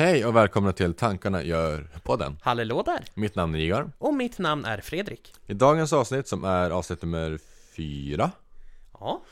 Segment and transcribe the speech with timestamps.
[0.00, 2.36] Hej och välkomna till Tankarna gör podden.
[2.42, 3.04] Hallå där!
[3.14, 3.92] Mitt namn är Igor.
[3.98, 5.34] Och mitt namn är Fredrik.
[5.46, 7.38] I dagens avsnitt som är avsnitt nummer
[7.76, 8.30] fyra
[9.00, 9.22] Ja,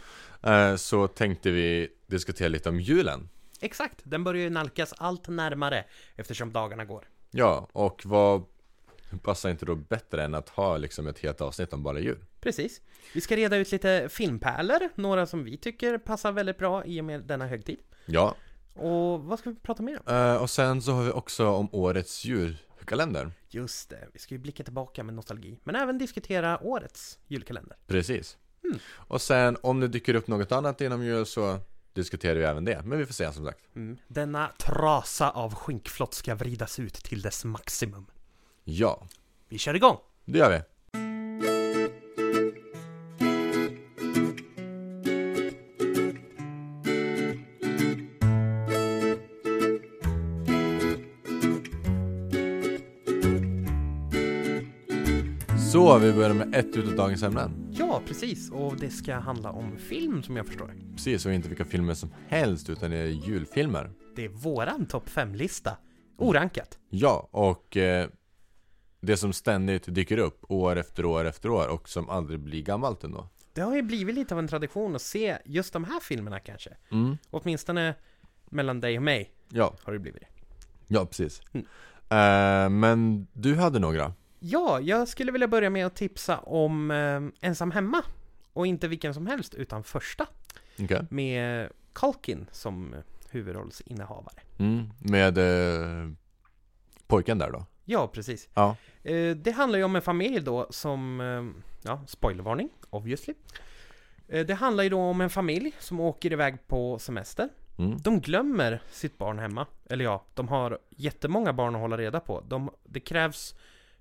[0.43, 3.29] eh, så tänkte vi diskutera lite om julen.
[3.61, 4.01] exakt.
[4.05, 5.85] Den börjar ju nalkas allt närmare
[6.17, 7.05] eftersom dagarna går.
[7.31, 8.45] Ja, och vad
[9.23, 12.25] passar inte då bättre än att ha liksom ett helt avsnitt om bara jul?
[12.41, 12.81] Precis.
[13.15, 17.05] Vi ska reda ut lite filmpärlor, några som vi tycker passar väldigt bra i och
[17.05, 17.79] med denna högtid.
[18.07, 18.35] Ja,
[18.79, 20.15] Och vad ska vi prata mer om?
[20.15, 23.33] eh, och sen så har vi också om årets julkalender.
[23.49, 27.77] Just det, vi ska ju blicka tillbaka med nostalgi, men även diskutera årets julkalender.
[27.87, 28.37] Precis.
[28.65, 28.79] Mm.
[28.95, 31.59] Och sen om det dyker upp något annat inom jul så
[31.93, 32.83] diskuterar vi även det.
[32.85, 33.61] Men vi får se som sagt.
[33.77, 33.97] Mm.
[34.09, 38.07] Denna trasa av skinkflott ska vridas ut till dess maximum.
[38.65, 39.07] Ja,
[39.49, 39.97] Vi kör igång!
[40.25, 40.63] det gör vi.
[55.79, 57.69] Så, vi börjar med ett utav dagens ämnen.
[57.73, 58.51] Ja, precis.
[58.51, 60.75] Och det ska handla om film som jag förstår.
[60.97, 63.91] Precis, och inte vilka filmer som helst, utan det är julfilmer.
[64.17, 65.77] Det är våran topp 5-lista.
[66.17, 66.79] Orankat.
[66.91, 68.09] Ja, och eh,
[69.01, 73.05] det som ständigt dyker upp år efter år efter år och som aldrig blir gammalt
[73.05, 73.29] ändå.
[73.53, 76.71] Det har ju blivit lite av en tradition att se just de här filmerna kanske.
[76.93, 77.17] Mm.
[77.31, 77.95] Åtminstone
[78.51, 80.29] mellan dig och mig Ja, har det blivit det.
[80.89, 81.43] ja precis.
[81.53, 81.67] Mm.
[82.11, 84.13] Eh, men du hade några?
[84.39, 88.03] Ja, jag skulle vilja börja med att tipsa om eh, Ensam Hemma.
[88.53, 90.27] Och inte vilken som helst, utan första.
[90.79, 91.07] Okej.
[91.11, 92.95] Med Culkin som
[93.31, 94.41] huvudrollsinnehavare.
[94.59, 94.91] Mm.
[94.99, 96.11] Med eh,
[97.07, 97.67] pojken där då?
[97.85, 98.49] Ja, precis.
[98.55, 98.77] Ja.
[99.03, 103.35] Eh, det handlar ju om en familj då som, eh, ja, spoilervarning, obviously.
[104.29, 107.49] Eh, det handlar ju då om en familj som åker iväg på semester.
[107.79, 107.99] Mm.
[107.99, 109.67] De glömmer sitt barn hemma.
[109.91, 112.41] Eller ja, de har jättemånga barn att hålla reda på.
[112.49, 113.55] De, det krävs,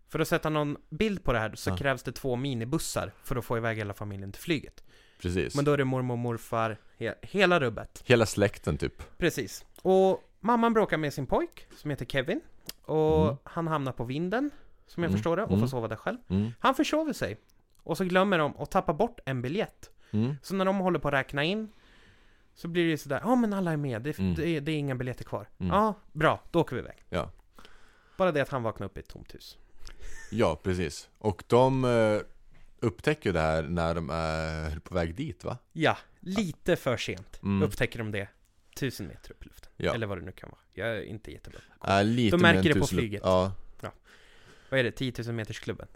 [0.10, 1.78] för att sätta någon bild på det här, så Ja.
[1.78, 4.84] krävs det två minibussar för att få iväg hela familjen till flyget.
[5.22, 5.56] Precis.
[5.56, 8.04] Men då är det mormor och morfar, he, hela rubbet.
[8.06, 9.18] Hela släkten typ.
[9.18, 9.66] Precis.
[9.82, 12.42] Och mamman bråkar med sin pojk, som heter Kevin.
[12.86, 13.38] Och Mm.
[13.44, 14.52] han hamnar på vinden,
[14.88, 15.18] som jag Mm.
[15.18, 15.60] förstår det, och Mm.
[15.62, 16.18] får sova där själv.
[16.30, 16.52] Mm.
[16.60, 17.38] Han försover sig.
[17.84, 19.90] Och så glömmer de att tappa bort en biljett.
[20.12, 20.36] Mm.
[20.42, 21.70] Så när de håller på att räkna in
[22.56, 24.36] Så blir det ju sådär, ja men alla är med, det, Mm.
[24.36, 25.48] det, det är inga biljetter kvar.
[25.58, 27.04] Ja, bra, då åker vi iväg.
[27.10, 27.32] Ja.
[28.18, 29.58] Bara det att han vaknar upp i ett tomt hus.
[30.30, 31.10] Ja, precis.
[31.18, 32.20] Och de eh,
[32.80, 35.58] upptäcker det här när de är på väg dit va?
[35.74, 37.62] Ja, lite för sent Mm.
[37.64, 38.28] upptäcker de det.
[38.80, 39.72] Tusen meter upp i luften.
[39.78, 39.94] Ja.
[39.94, 40.60] Eller vad det nu kan vara.
[40.74, 41.60] Jag är inte jättebra.
[41.88, 43.22] Äh, lite De märker det på flyget.
[43.26, 43.52] Ja,
[44.70, 44.92] Vad är det?
[44.92, 45.88] 10 000 meters klubben?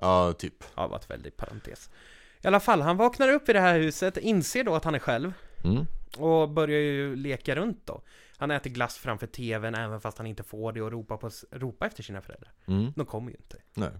[0.00, 0.64] ja typ.
[0.76, 1.90] Ja, var ett väldigt parentes.
[2.42, 4.98] I alla fall, han vaknar upp i det här huset, inser då att han är
[4.98, 5.32] själv.
[5.64, 5.86] Mm.
[6.18, 8.02] Och börjar ju leka runt då.
[8.38, 11.86] Han äter glass framför tvn även fast han inte får det och ropar, på, ropa
[11.86, 12.52] efter sina föräldrar.
[12.66, 12.92] Mm.
[12.96, 13.62] De kommer ju inte.
[13.74, 13.90] Nej.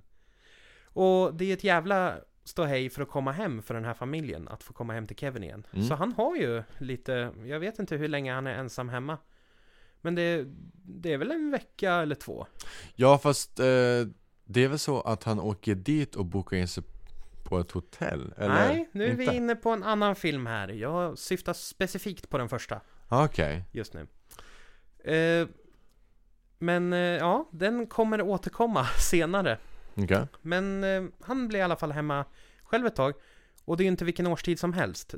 [0.84, 4.62] Och det är ett jävla ståhej för att komma hem för den här familjen, att
[4.62, 5.66] få komma hem till Kevin igen.
[5.72, 5.88] Mm.
[5.88, 9.18] Så han har ju lite, jag vet inte hur länge han är ensam hemma.
[10.00, 10.44] Men det,
[10.84, 12.46] det är väl en vecka eller två.
[12.94, 13.64] Ja, fast eh,
[14.44, 16.84] det är väl så att han åker dit och bokar in sig
[17.44, 18.34] på ett hotell?
[18.36, 18.54] Eller?
[18.54, 19.30] Nej, nu är inte?
[19.30, 20.68] vi inne på en annan film här.
[20.68, 23.64] Jag syftar specifikt på den första Ah, Okej.
[23.72, 24.06] just nu.
[25.06, 25.48] Eh,
[26.58, 29.58] men eh, ja, den kommer återkomma senare.
[29.94, 30.26] Okej.
[30.42, 32.24] Men eh, han blir i alla fall hemma
[32.62, 33.14] själv ett tag.
[33.64, 35.14] Och det är ju inte vilken årstid som helst.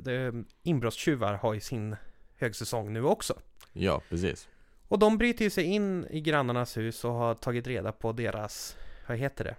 [0.63, 1.95] Inbrottstjuvar har ju sin
[2.37, 3.39] högsäsong nu också.
[3.73, 4.47] Ja, precis.
[4.87, 8.77] Och de bryter ju sig in i grannarnas hus och har tagit reda på deras,
[9.07, 9.55] vad heter det?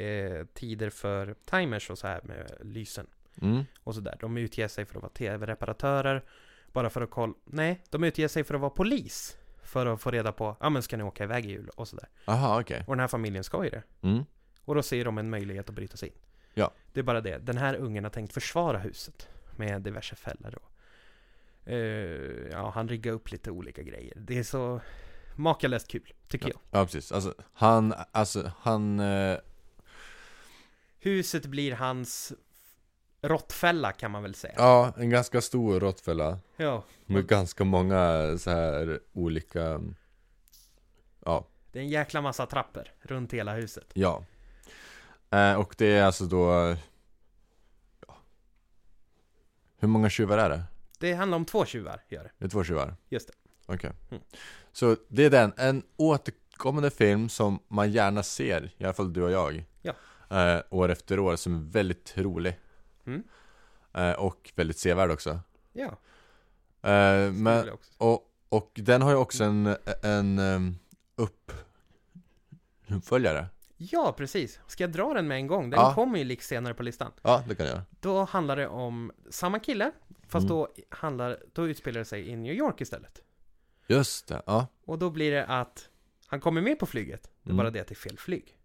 [0.00, 3.06] Eh, tider för timers och så här med lysen
[3.42, 3.64] Mm.
[3.84, 4.16] och sådär.
[4.20, 6.24] De utger sig för att vara tv-reparatörer.
[6.72, 9.36] Bara för att kolla, nej, de utger sig för att vara polis.
[9.68, 12.08] För att få reda på, ja men ska ni åka iväg i jul och sådär.
[12.24, 12.84] Aha, okej.
[12.86, 13.82] Och den här familjen ska ju det.
[14.02, 14.24] Mm.
[14.64, 16.14] Och då ser de en möjlighet att bryta sig in.
[16.54, 16.70] Ja.
[16.92, 20.72] Det är bara det, den här ungen har tänkt försvara huset med diverse fällor och
[21.72, 24.14] eh, ja, han riggar upp lite olika grejer.
[24.16, 24.80] Det är så
[25.36, 26.60] makalöst kul, tycker jag.
[26.70, 27.12] Ja, precis.
[27.12, 29.00] Alltså, han, alltså, han...
[29.00, 29.38] Eh,
[31.00, 32.32] Huset blir hans
[33.22, 34.54] råttfälla kan man väl säga.
[34.56, 36.38] ja, en ganska stor råttfälla.
[36.56, 39.80] Ja, Med ganska många så här olika...
[41.24, 43.90] Ja, det är en jäkla massa trappor runt hela huset.
[43.94, 44.24] ja.
[45.30, 46.76] Eh, och det är alltså då...
[48.06, 48.16] Ja.
[49.78, 50.62] Hur många tjuvar är det?
[50.98, 52.30] Det handlar om två tjuvar, gör det.
[52.38, 52.96] Det är två tjuvar?
[53.08, 53.34] Just det.
[53.66, 53.90] Okej.
[54.10, 54.22] Mm.
[54.72, 59.22] Så det är den, en återkommande film som man gärna ser, i alla fall du
[59.22, 59.64] och jag.
[59.82, 59.92] Ja.
[60.30, 62.58] Eh, år efter år, som är väldigt rolig.
[63.08, 63.22] Mm.
[63.92, 65.40] Eh, och väldigt sevärd också.
[65.72, 65.96] Ja,
[66.82, 67.92] Eh, men, också.
[67.98, 70.78] och Och den har ju också en, en um,
[71.16, 71.52] upp...
[72.88, 73.46] uppföljare.
[73.76, 74.60] Ja, precis.
[74.66, 75.70] Ska jag dra den med en gång?
[75.70, 75.94] Den Ja.
[75.94, 77.12] kommer ju lite senare på listan.
[77.22, 77.84] Ja, det kan jag göra.
[78.00, 79.90] Då handlar det om samma kille,
[80.28, 80.48] fast Mm.
[80.48, 83.22] då, handlar, då utspelar det sig i New York istället.
[83.86, 84.66] Just det, ja.
[84.84, 85.88] Och då blir det att
[86.26, 87.56] han kommer med på flyget, det är Mm.
[87.56, 88.58] bara det att det är fel flyg.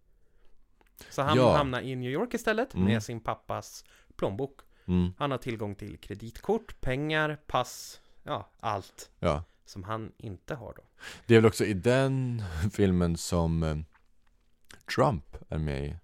[1.10, 1.58] Så han Ja.
[1.58, 2.86] hamnar i New York istället Mm.
[2.86, 3.86] med sin pappas
[4.24, 4.60] plånbok.
[4.88, 9.44] Mm, Han har tillgång till kreditkort, pengar, pass, ja, allt ja.
[9.66, 10.82] som han inte har då.
[11.26, 12.44] Det är väl också i den
[12.74, 13.76] filmen som eh,
[14.96, 15.96] Trump är med i.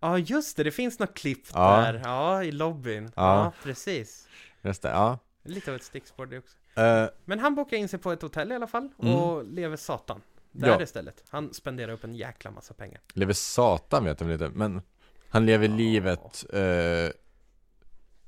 [0.00, 1.76] Ja, just det, det finns något klipp Ja.
[1.80, 3.04] där, ja, i lobbyn.
[3.04, 3.52] Ja, Ja.
[3.62, 4.28] precis.
[4.62, 5.18] Just det, ja.
[5.42, 6.56] Lite av ett stickspår det också.
[6.80, 9.14] Eh, Men han bokar in sig på ett hotell i alla fall Mm.
[9.14, 10.22] och lever satan.
[10.52, 10.82] Där Ja.
[10.82, 11.24] istället.
[11.28, 13.00] Han spenderar upp en jäkla massa pengar.
[13.14, 14.82] lever Satan vet jag väl inte, men
[15.30, 15.74] han lever Ja.
[15.76, 17.10] livet, eh,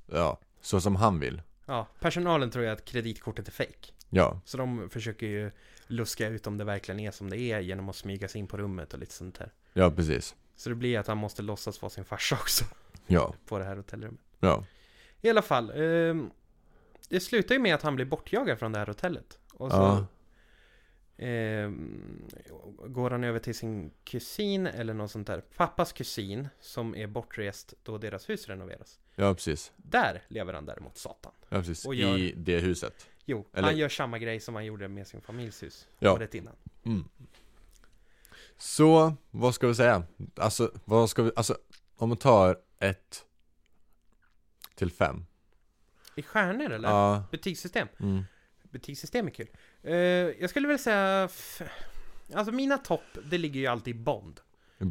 [0.06, 1.42] ja, så som han vill.
[1.66, 3.92] Ja, personalen tror ju att kreditkortet är fake.
[4.10, 5.50] Ja, Så de försöker ju
[5.86, 8.56] luska ut om det verkligen är som det är genom att smyga sig in på
[8.56, 9.52] rummet och lite sånt där.
[9.72, 10.34] ja precis.
[10.56, 12.64] Så det blir att han måste låtsas vara sin farsa också
[13.06, 14.20] Ja, på det här hotellrummet.
[14.40, 14.64] ja.
[15.20, 16.30] I alla fall, ehm,
[17.08, 19.38] det slutar ju med att han blir bortjagad från det här hotellet.
[19.52, 20.06] Och så Ja.
[21.16, 22.28] Ehm,
[22.86, 25.40] går han över till sin kusin eller något sånt där.
[25.56, 28.98] Pappas kusin som är bortrest då deras hus renoveras.
[29.14, 29.72] Ja, precis.
[29.76, 31.32] Där lever han däremot Satan.
[31.48, 31.86] Ja, precis.
[31.86, 33.08] Och gör- I det huset.
[33.24, 36.12] Jo, Eller- han gör samma grej som han gjorde med sin familjs hus Ja.
[36.12, 36.54] året innan.
[36.84, 37.04] Mm.
[38.56, 40.02] Så, vad ska vi säga?
[40.36, 41.56] Alltså, vad ska vi, alltså,
[41.96, 43.24] om man tar ett
[44.74, 45.26] till fem.
[46.14, 46.88] I stjärnor eller?
[46.88, 47.24] Ja.
[47.30, 47.88] Betygssystem?
[48.00, 48.22] Mm.
[48.72, 49.48] Betygssystem är kul.
[49.82, 51.28] Eh, jag skulle väl säga...
[52.34, 54.40] Alltså mina topp, det ligger ju alltid i Bond.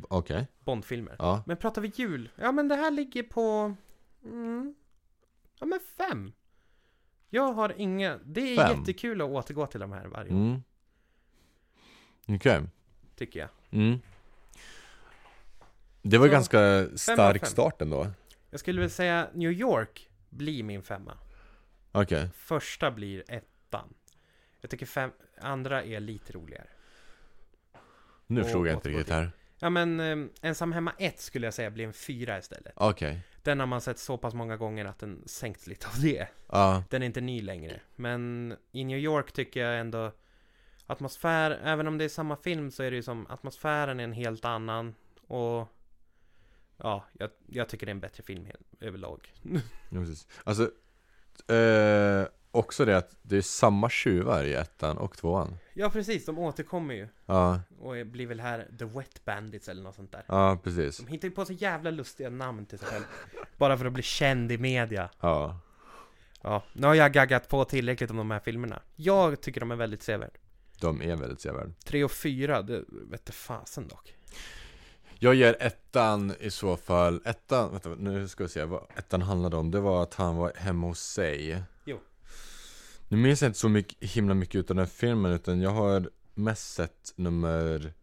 [0.09, 0.47] Okej.
[0.59, 1.15] Bondfilmer.
[1.19, 1.43] Ja.
[1.47, 2.29] Men pratar vi jul?
[2.35, 3.75] Ja men det här ligger på...
[4.23, 4.75] Mm,
[5.59, 6.31] ja men fem.
[7.29, 8.19] Jag har inga...
[8.25, 8.79] Det är Fem?
[8.79, 10.63] jättekul att återgå till de här varje år, Mm.
[12.27, 12.61] Okej.
[13.15, 13.49] tycker jag.
[13.71, 13.99] Mm.
[16.01, 18.07] Det var Så, ganska stark start ändå.
[18.49, 21.17] Jag skulle väl säga New York blir min femma.
[21.91, 22.29] Okej.
[22.35, 23.23] Första blir
[23.71, 23.93] ettan.
[24.61, 26.67] Jag tycker fem, andra är lite roligare.
[28.27, 29.31] Nu Och förstod jag inte riktigt här.
[29.59, 32.73] Ja men eh, Ensam Hemma 1 skulle jag säga blir en fyra istället.
[32.75, 33.19] Okej.
[33.43, 36.27] Den har man sett så pass många gånger att den sänkts lite av det.
[36.47, 36.83] Ja.
[36.89, 37.79] Den är inte ny längre.
[37.95, 40.11] Men i New York tycker jag ändå
[40.87, 44.13] Atmosfär, även om det är samma film så är det ju som atmosfären är en
[44.13, 44.95] helt annan
[45.27, 45.67] och
[46.83, 48.47] Ja, jag, jag tycker det är en bättre film
[48.79, 49.33] överlag.
[49.89, 50.27] Ja, precis.
[50.43, 50.63] Alltså,
[51.53, 55.57] eh, också det att det är samma tjuvar i ettan och tvåan.
[55.73, 59.95] Ja precis, de återkommer ju Ja, och blir väl här The Wet Bandits eller något
[59.95, 60.23] sånt där.
[60.27, 60.97] ja precis.
[60.97, 63.03] De hittar ju på så jävla lustiga namn till sig själv.
[63.57, 65.09] Bara för att bli känd i media.
[65.19, 65.59] Ja.
[66.43, 68.81] Ja, nu har jag gaggat på tillräckligt om de här filmerna.
[68.95, 70.33] Jag tycker de är väldigt sevärda.
[70.79, 71.71] De är väldigt sevärda.
[71.85, 74.15] 3 och 4, det vette fasen dock.
[75.19, 79.57] Jag ger ettan i så fall, ettan, vänta, nu ska vi se vad ettan handlade
[79.57, 79.71] om.
[79.71, 81.63] Det var att han var hemma hos sig.
[83.11, 86.73] Nu minns jag inte så mycket, himla mycket utav den filmen, utan jag har mest
[86.73, 87.93] sett nummer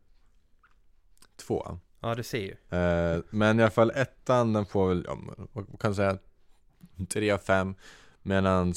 [1.36, 1.78] två.
[2.00, 2.78] Ja, du ser ju.
[2.78, 5.18] Eh, men i alla fall ettan, den får väl, ja,
[5.52, 6.18] vad kan jag säga,
[7.08, 7.74] tre av fem.
[8.22, 8.74] Medan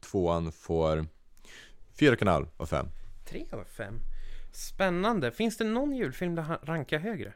[0.00, 1.06] tvåan får
[1.98, 2.86] fyra halv av fem.
[3.28, 3.94] 3 av 5.
[4.52, 5.30] Spännande.
[5.30, 7.32] Finns det någon julfilm där rankar högre?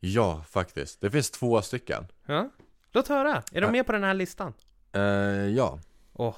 [0.00, 1.00] Ja, faktiskt.
[1.00, 2.06] Det finns två stycken.
[2.26, 2.50] Ja?
[2.92, 3.42] Låt höra.
[3.52, 4.52] Är de med på den här listan?
[4.92, 5.78] Eh, ja,
[6.12, 6.34] Åh.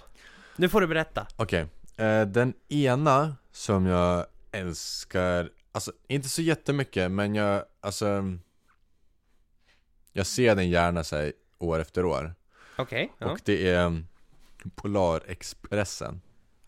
[0.57, 1.27] Nu får du berätta.
[1.37, 1.67] okej.
[1.97, 8.23] Eh, den ena som jag älskar, alltså inte så jättemycket, men jag, alltså
[10.13, 12.35] Jag ser den gärna sig år efter år.
[12.79, 13.13] Okej.
[13.19, 13.31] ja.
[13.33, 14.07] Och det är mm,
[14.75, 16.21] Polarexpressen.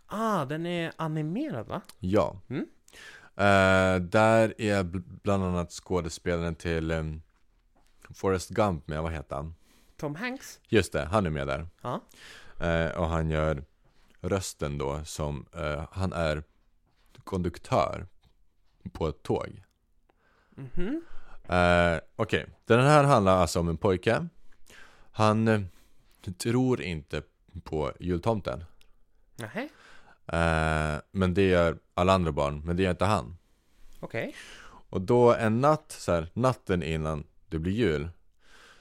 [0.07, 1.81] Ah, den är animerad va?
[1.99, 2.41] Ja.
[2.49, 2.67] Mm.
[3.37, 7.23] Eh, där är bl- bland annat skådespelaren till um,
[8.15, 9.55] Forrest Gump med, vad heter han?
[9.97, 10.61] Tom Hanks?
[10.69, 11.67] Just det, han är med där.
[11.83, 12.01] Ja.
[12.67, 13.65] Eh, och han gör
[14.29, 16.43] rösten då som, eh, han är
[17.25, 18.07] konduktör
[18.93, 19.63] på ett tåg.
[20.51, 21.03] Mhm.
[21.49, 24.29] Eh, Okej, den här handlar alltså om en pojke.
[25.13, 25.61] Han eh,
[26.39, 27.23] tror inte
[27.65, 28.65] på jultomten.
[29.37, 29.69] Nähä.
[30.27, 33.37] Eh, men det gör alla andra barn, men det gör inte han.
[34.01, 34.35] Okej.
[34.91, 38.09] Och då en natt, så här, natten innan det blir jul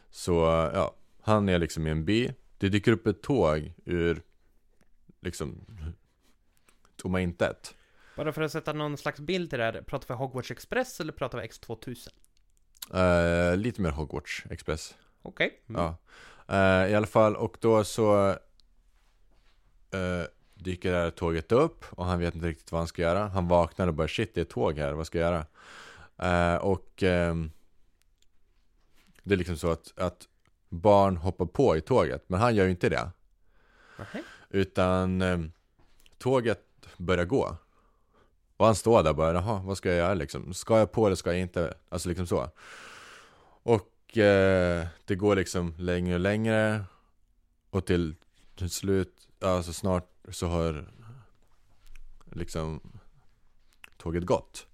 [0.09, 0.33] Så,
[0.73, 4.21] ja, han är liksom i en by Det dyker upp ett tåg ur
[5.23, 5.65] Liksom
[6.95, 7.75] Tomma intet
[8.15, 9.81] Bara för att sätta någon slags bild till det här.
[9.81, 12.09] Pratar vi Hogwarts Express eller pratar vi X2000?
[12.93, 15.61] eh, Lite mer Hogwarts Express Okej.
[15.69, 15.81] Mm.
[15.81, 15.97] Ja
[16.55, 18.29] eh, I alla fall, och då så
[19.91, 23.27] eh, dyker det här tåget upp och han vet inte riktigt vad han ska göra.
[23.27, 25.45] Han vaknar och bara shit det är ett tåg här, vad ska jag göra?
[26.59, 27.51] Och ehm,
[29.23, 30.27] det är liksom så att, att
[30.69, 33.09] barn hoppar på i tåget, men han gör ju inte det.
[33.97, 34.23] Nähä.
[34.53, 35.39] Utan eh,
[36.17, 36.61] tåget
[36.97, 37.57] börjar gå.
[38.57, 40.53] Och han står där bara, jaha, vad ska jag göra liksom?
[40.53, 41.73] Ska jag på eller ska jag inte?
[41.89, 42.49] Alltså liksom så.
[43.63, 46.83] Och eh, det går liksom längre och längre.
[47.69, 48.15] Och till,
[48.55, 50.91] till slut, alltså snart så har
[52.31, 52.81] liksom
[53.97, 54.67] tåget gått.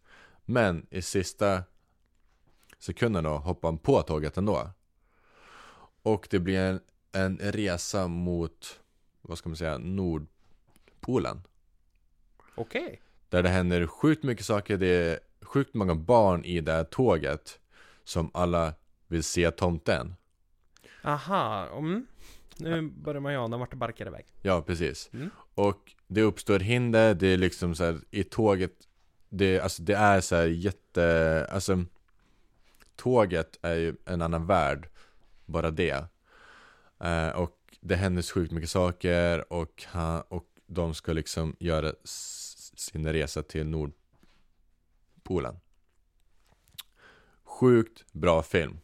[0.46, 1.64] Men i sista
[2.80, 4.70] sekunden då hoppar han på tåget ändå.
[6.02, 6.82] Och det blir en,
[7.12, 8.80] en resa mot,
[9.30, 11.42] vad ska man säga, Nordpolen.
[12.56, 13.02] Okej.
[13.30, 17.60] Där det händer sjukt mycket saker, det är sjukt många barn i det här tåget
[18.04, 18.74] Som alla
[19.08, 20.16] vill se tomten
[21.04, 22.08] Aha, mm.
[22.58, 24.26] Nu börjar man ju ana vart det barkar iväg.
[24.42, 25.30] Ja, precis Mm.
[25.56, 28.74] Och det uppstår hinder, det är liksom så här, i tåget
[29.30, 31.86] Det, alltså, det är så här jätte, alltså
[32.96, 34.90] Tåget är ju en annan värld
[35.46, 36.06] Bara det
[37.00, 43.14] eh, Och det händer sjukt mycket saker och, han, och de ska liksom göra sin
[43.14, 45.60] resa till Nordpolen.
[47.44, 48.80] Sjukt bra film.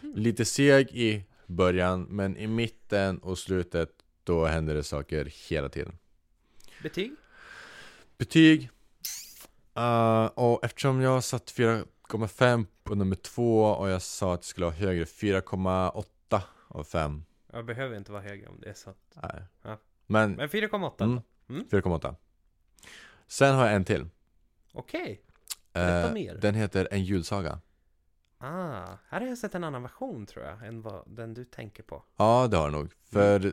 [0.00, 3.90] Lite seg i början men i mitten och slutet
[4.24, 5.98] Då händer det saker hela tiden.
[6.82, 7.12] Betyg?
[8.18, 8.70] Betyg.
[9.76, 14.66] Eh, Och eftersom jag satt 4,5 på nummer två Och jag sa att det skulle
[14.66, 18.94] ha högre 4,8 av 5 Jag behöver inte vara högre om det är så.
[19.14, 19.78] Nej Ja.
[20.06, 21.66] Men Men 4,8 mm, Mm.
[21.70, 22.14] 4,8
[23.26, 24.08] Sen har jag en till
[24.72, 25.22] Okej.
[25.72, 26.34] Eh, Berätta mer.
[26.34, 27.60] Den heter En julsaga
[28.38, 31.82] Ah, här har jag sett en annan version tror jag, än vad den du tänker
[31.82, 32.04] på.
[32.16, 33.52] Ja det har den nog För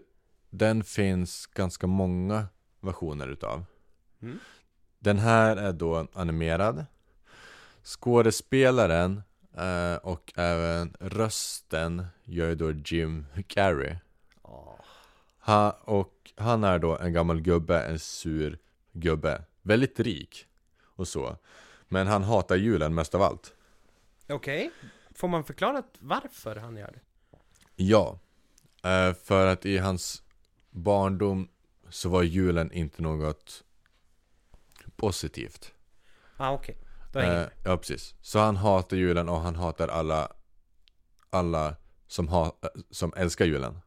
[0.50, 2.48] den finns ganska många
[2.80, 3.66] versioner utav
[4.22, 4.40] Mm.
[5.00, 6.86] Den här är då animerad
[7.84, 9.22] Skådespelaren
[9.58, 13.96] eh, och även rösten gör ju då Jim Carrey
[14.42, 14.76] Ah.
[15.40, 18.60] ha, Och han är då en gammal gubbe, en sur
[18.92, 20.48] gubbe Väldigt rik
[20.84, 21.38] och så
[21.88, 23.54] Men han hatar julen mest av allt
[24.30, 24.72] Okej.
[25.16, 27.02] Får man förklarat varför han gör det?
[27.76, 28.20] Ja
[28.84, 30.24] eh, För att i hans
[30.70, 31.50] barndom
[31.90, 33.64] så var julen inte något
[34.96, 35.72] positivt
[36.38, 36.78] Ah, okej.
[37.16, 38.16] Då hänger Eh, ja, precis.
[38.22, 40.32] Så han hatar julen och han hatar alla
[41.30, 41.76] Alla
[42.08, 43.80] som, ha, eh, som älskar julen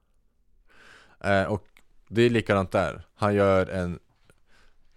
[1.20, 1.66] eh, Och
[2.08, 3.98] det är likadant där Han gör en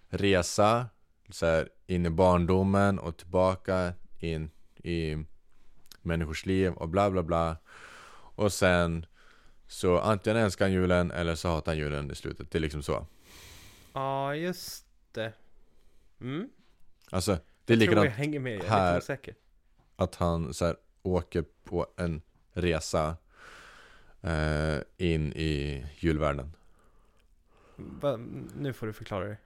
[0.08, 0.86] resa
[1.28, 5.16] så här, In i barndomen och tillbaka in i
[6.02, 7.56] människors liv och bla bla bla
[8.36, 9.06] Och sen
[9.66, 12.82] Så antingen älskar han julen eller så hatar han julen i slutet Det är liksom
[12.82, 13.06] så
[13.94, 15.32] Ja, just det.
[16.20, 16.48] Mm.
[17.10, 18.94] Alltså det är likadant jag hänger med, jag är här.
[18.94, 19.34] lite
[19.96, 23.16] att han så här, åker på en resa
[24.20, 26.52] eh, in i julvärlden.
[27.76, 28.16] Va,
[28.56, 29.36] nu får du förklara det.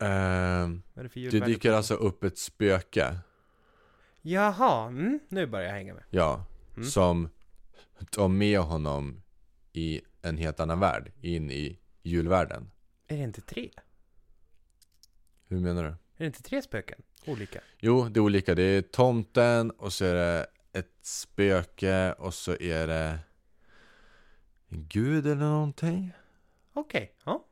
[0.00, 3.18] Eh, det det dyker alltså upp ett spöke,
[4.22, 6.02] Jaha, mm, nu börjar jag hänga med.
[6.10, 6.44] ja,
[6.76, 6.88] Mm.
[6.88, 7.28] som
[8.10, 9.22] tar med honom
[9.72, 12.70] i en helt annan värld, in i julvärlden.
[13.06, 13.70] Är det inte tre?
[15.48, 15.94] Hur menar du?
[16.20, 17.02] Är det inte tre spöken?
[17.26, 17.60] Olika?
[17.78, 18.54] Jo, det är olika.
[18.54, 23.18] Det är tomten och så är det ett spöke och så är det
[24.68, 26.12] en gud eller någonting.
[26.72, 27.44] Okej, ja.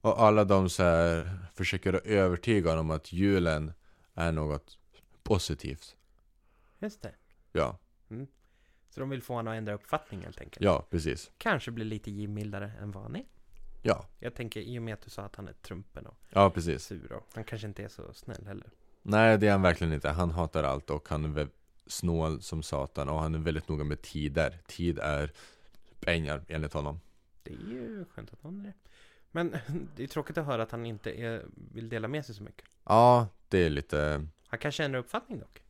[0.00, 3.72] Och alla de så här försöker övertyga honom att julen
[4.14, 4.78] är något
[5.22, 5.96] positivt.
[6.78, 7.14] Just det.
[7.52, 7.78] Ja,
[8.90, 10.64] Så de vill få honom att ändra uppfattning helt enkelt.
[10.64, 11.30] ja precis.
[11.38, 13.24] Kanske bli lite givmildare än vad han är.
[13.86, 16.50] Ja, Jag tänker i och med att du sa att han är trumpen och ja
[16.50, 16.84] precis.
[16.84, 18.70] sur och han kanske inte är så snäll heller.
[19.02, 20.08] Nej, det är han verkligen inte.
[20.08, 21.50] Han hatar allt och han är vä-
[21.86, 24.58] snål som satan och han är väldigt noga med tider.
[24.66, 25.32] Tid är
[26.00, 27.00] pengar enligt honom.
[27.42, 28.72] Det är ju skönt att någon är det.
[29.30, 29.56] Men
[29.96, 32.64] det är tråkigt att höra att han inte är, vill dela med sig så mycket.
[32.84, 34.26] Ja, det är lite...
[34.48, 35.62] Han kanske ändrar uppfattning dock.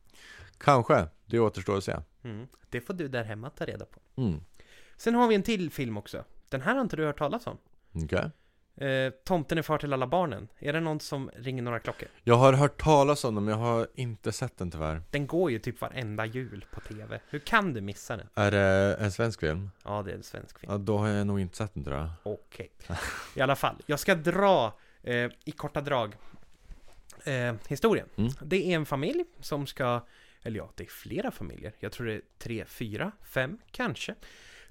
[0.57, 1.07] Kanske.
[1.25, 1.95] Det återstår att se.
[2.23, 2.47] Mm.
[2.69, 3.99] Det får du där hemma ta reda på.
[4.21, 4.39] Mm.
[4.97, 6.23] Sen har vi en till film också.
[6.49, 7.57] Den här har inte du hört talas om.
[8.03, 8.31] Okej.
[8.77, 10.47] Eh, Tomten är far till alla barnen.
[10.59, 12.07] Är det någon som ringer några klockor?
[12.23, 15.01] Jag har hört talas om den men jag har inte sett den tyvärr.
[15.11, 17.19] Den går ju typ varenda jul på TV.
[17.29, 18.27] Hur kan du missa den?
[18.35, 19.69] Är det en svensk film?
[19.83, 20.71] Ja, det är en svensk film.
[20.71, 22.09] Ja, då har jag nog inte sett den tror jag.
[22.23, 22.71] Okej.
[23.35, 24.73] I alla fall, jag ska dra
[25.03, 26.15] eh, i korta drag
[27.23, 28.07] eh, historien.
[28.15, 28.31] Mm.
[28.41, 30.05] Det är en familj som ska,
[30.43, 31.73] eller ja, det är flera familjer.
[31.79, 34.15] Jag tror det är tre, fyra, fem kanske.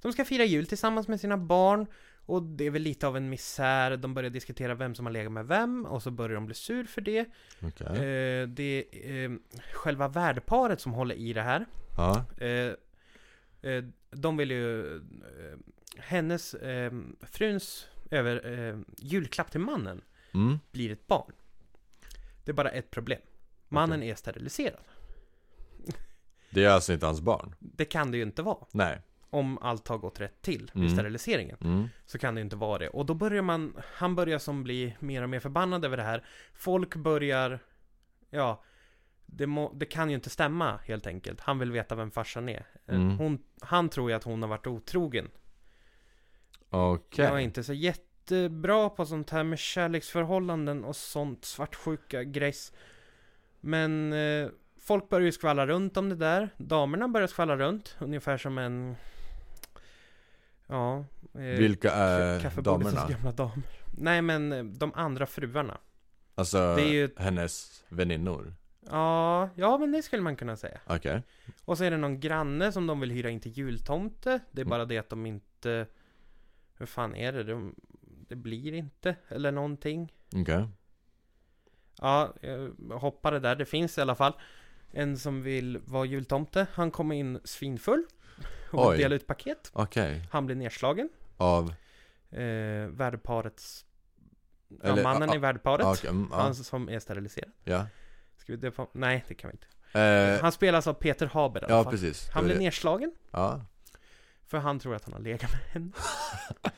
[0.03, 1.87] De ska fira jul tillsammans med sina barn
[2.27, 5.33] Och det är väl lite av en misär, de börjar diskutera vem som har legat
[5.33, 7.25] med vem och så börjar de bli sur för det.
[7.63, 7.87] Okej.
[7.87, 9.37] Eh, det är eh,
[9.73, 11.67] själva värdparet som håller i det här.
[11.97, 12.25] Ja.
[12.39, 12.73] Eh,
[13.71, 14.97] eh, de vill ju...
[14.97, 15.59] Eh,
[15.99, 16.93] hennes, eh,
[17.23, 20.03] fruns över, julklapp till mannen
[20.35, 20.59] Mm.
[20.73, 21.33] blir ett barn.
[22.45, 23.21] Det är bara ett problem.
[23.69, 24.81] Mannen är steriliserad.
[26.51, 27.55] Det är alltså inte hans barn?
[27.59, 28.67] Det kan det ju inte vara.
[28.73, 29.01] Nej.
[29.37, 30.97] Om allt har gått rätt till vid Mm.
[30.97, 31.57] steriliseringen.
[31.61, 31.89] Mm.
[32.07, 32.89] Så kan det inte vara det.
[32.89, 36.25] Och då börjar man, han börjar som bli mer och mer förbannad över det här.
[36.55, 37.59] Folk börjar,
[38.31, 38.63] ja,
[39.27, 41.41] det, må, det kan ju inte stämma helt enkelt.
[41.41, 42.67] Han vill veta vem farsan är.
[42.87, 43.19] Eh, Mm.
[43.19, 45.29] Hon, han tror ju att hon har varit otrogen.
[46.71, 47.25] Okej.
[47.25, 52.73] Jag är inte så jättebra på sånt här med kärleksförhållanden och sånt svartsjuka grejs.
[53.61, 54.49] Men eh,
[54.81, 56.49] folk börjar ju skvallra runt om det där.
[56.57, 58.97] Damerna börjar skvallra runt, ungefär som en...
[60.67, 61.05] Ja...
[61.35, 63.09] Eh, Vilka är damerna?
[63.09, 63.63] gamla damer.
[63.99, 65.79] Nej men eh, de andra fruarna.
[66.35, 68.55] Alltså Det är ju- hennes väninnor?
[68.91, 70.81] Ja, ja men det skulle man kunna säga.
[70.87, 71.23] Okej.
[71.65, 74.41] Och så är det någon granne som de vill hyra in till jultomte.
[74.53, 75.87] Det är bara det att de inte...
[76.79, 77.43] Hur fan är det?
[77.45, 77.75] De,
[78.29, 80.13] det blir inte, eller någonting.
[80.35, 80.69] Okej.
[81.99, 83.57] Ja, jag hoppade där.
[83.57, 84.33] Det finns i alla fall
[84.91, 86.67] en som vill vara jultomte.
[86.73, 88.05] Han kommer in svinfull
[88.71, 88.97] och Oj.
[88.99, 89.71] dela ut paket.
[89.73, 90.29] Okej.
[90.33, 91.09] Han blir nedslagen.
[91.37, 91.75] Av?
[92.31, 93.85] Eh, värdparets...
[94.83, 95.85] Ja, Eller- mannen ja, i värdparet.
[95.85, 96.37] Ja, okej, mm, ja.
[96.41, 97.51] Han som är steriliserad.
[97.65, 97.87] ja.
[98.37, 99.99] Ska vi döpa Nej, det kan vi inte.
[100.01, 101.93] Eh, Han spelas av Peter Haber i alla ja, fall.
[101.93, 102.29] precis.
[102.33, 102.59] Han var det.
[102.59, 103.13] nedslagen.
[103.31, 103.61] Ja.
[104.47, 105.91] För han tror att han har legat med henne.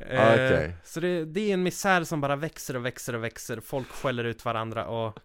[0.00, 0.64] Ah, okej.
[0.64, 3.60] Eh, Så det, det är en misär som bara växer och växer och växer.
[3.60, 5.18] Folk skäller ut varandra och...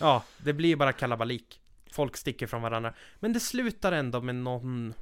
[0.00, 1.60] Ja, det blir bara kalabalik.
[1.94, 2.94] Folk sticker från varandra.
[3.20, 4.94] Men det slutar ändå med någon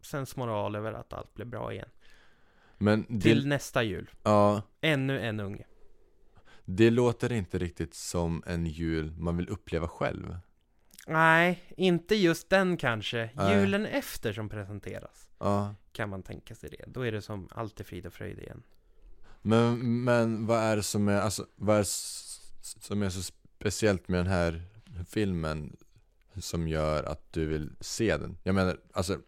[0.00, 1.88] sensmoral över att allt blir bra igen.
[2.78, 4.10] Men det, Till nästa jul.
[4.22, 5.64] ja, Ännu en unge.
[6.64, 10.38] det låter inte riktigt som en jul man vill uppleva själv.
[11.06, 13.30] Nej, inte just den kanske.
[13.34, 13.60] Nej.
[13.60, 15.28] Julen efter som presenteras.
[15.38, 15.74] Ja.
[15.92, 16.84] Kan man tänka sig det.
[16.86, 18.62] Då är det som allt är frid och fröjd igen.
[19.42, 22.40] Men, men vad är det som är, alltså, vad är s-
[22.80, 24.62] som är så speciellt med den här
[25.08, 25.76] filmen
[26.42, 28.38] som gör att du vill se den?
[28.42, 29.18] Jag menar, alltså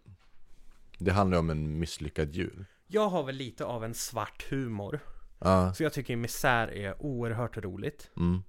[0.98, 5.00] Det handlar om en misslyckad jul Jag har väl lite av en svart humor.
[5.38, 8.10] Ja, Så jag tycker misär är oerhört roligt.
[8.16, 8.42] mm,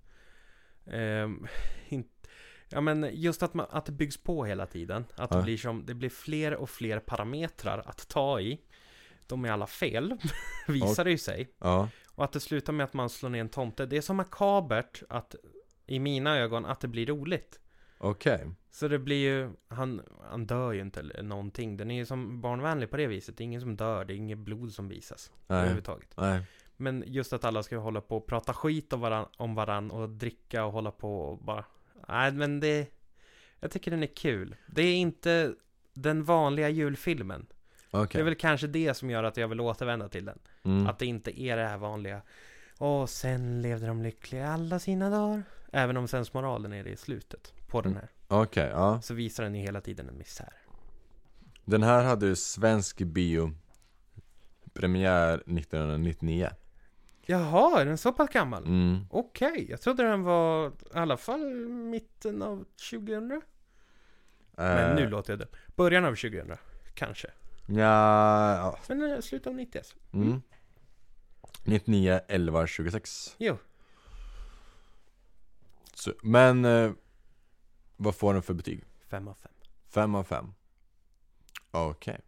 [0.86, 1.48] Ehm,
[2.70, 5.06] ja men just att, man, att det byggs på hela tiden.
[5.16, 5.42] Att det Ja.
[5.44, 8.62] blir som, det blir fler och fler parametrar att ta i.
[9.28, 10.18] De är alla fel,
[10.68, 11.54] visar det ju sig.
[11.60, 13.86] ja, Och att det slutar med att man slår ner en tomte.
[13.86, 15.36] Det är så makabert att,
[15.86, 17.60] i mina ögon, att det blir roligt.
[18.02, 21.78] Okej Så det blir ju, han, han dör ju inte eller någonting.
[21.78, 23.38] Den är ju som barnvänlig på det viset.
[23.38, 25.32] Det är ingen som dör, det är inget blod som visas.
[25.48, 26.10] Nej, Överhuvudtaget.
[26.18, 26.42] nej,
[26.78, 30.10] Men just att alla ska hålla på och prata skit om varann, om varann och
[30.10, 31.66] dricka och hålla på och bara
[32.08, 32.88] Nej men det
[33.60, 35.54] Jag tycker den är kul Det är inte
[35.94, 37.46] den vanliga julfilmen
[37.92, 40.88] Det okej är väl kanske det som gör att jag vill återvända till den mm.
[40.88, 42.22] Att det inte är det här vanliga
[42.78, 47.54] Och sen levde de lyckliga alla sina dagar Även om sensmoralen är det i slutet
[47.72, 50.54] På den här Okej, ja Så visar den ju hela tiden en misär
[51.66, 53.54] Den här hade ju svensk bio
[54.74, 56.50] Premiär 1999
[57.26, 58.64] Jaha, är den så pass gammal?
[58.66, 59.06] mm.
[59.10, 63.42] Okej, jag trodde den var i alla fall mitten av 2000
[64.56, 65.48] Men nu Eh, låter jag det.
[65.76, 66.52] Början av 2000,
[66.94, 67.28] kanske.
[67.68, 68.80] Ja, ja.
[68.88, 69.96] Men eh, slutet av 90 alltså.
[70.14, 70.42] Mm.
[71.64, 73.58] 99, 11, 26 Jo.
[75.94, 76.92] Så, Men eh,
[78.04, 78.84] Vad får den för betyg?
[79.10, 79.52] 5 av 5.
[79.90, 80.54] 5 av 5
[81.72, 82.20] Okej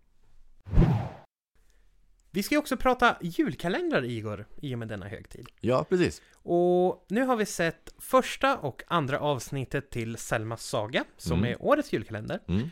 [2.31, 5.47] Vi ska ju också prata julkalendrar, Igor, i och med denna högtid.
[5.59, 11.39] Ja, precis Och nu har vi sett första och andra avsnittet till Selmas saga, som
[11.39, 11.51] Mm.
[11.51, 12.39] är årets julkalender.
[12.47, 12.69] mm.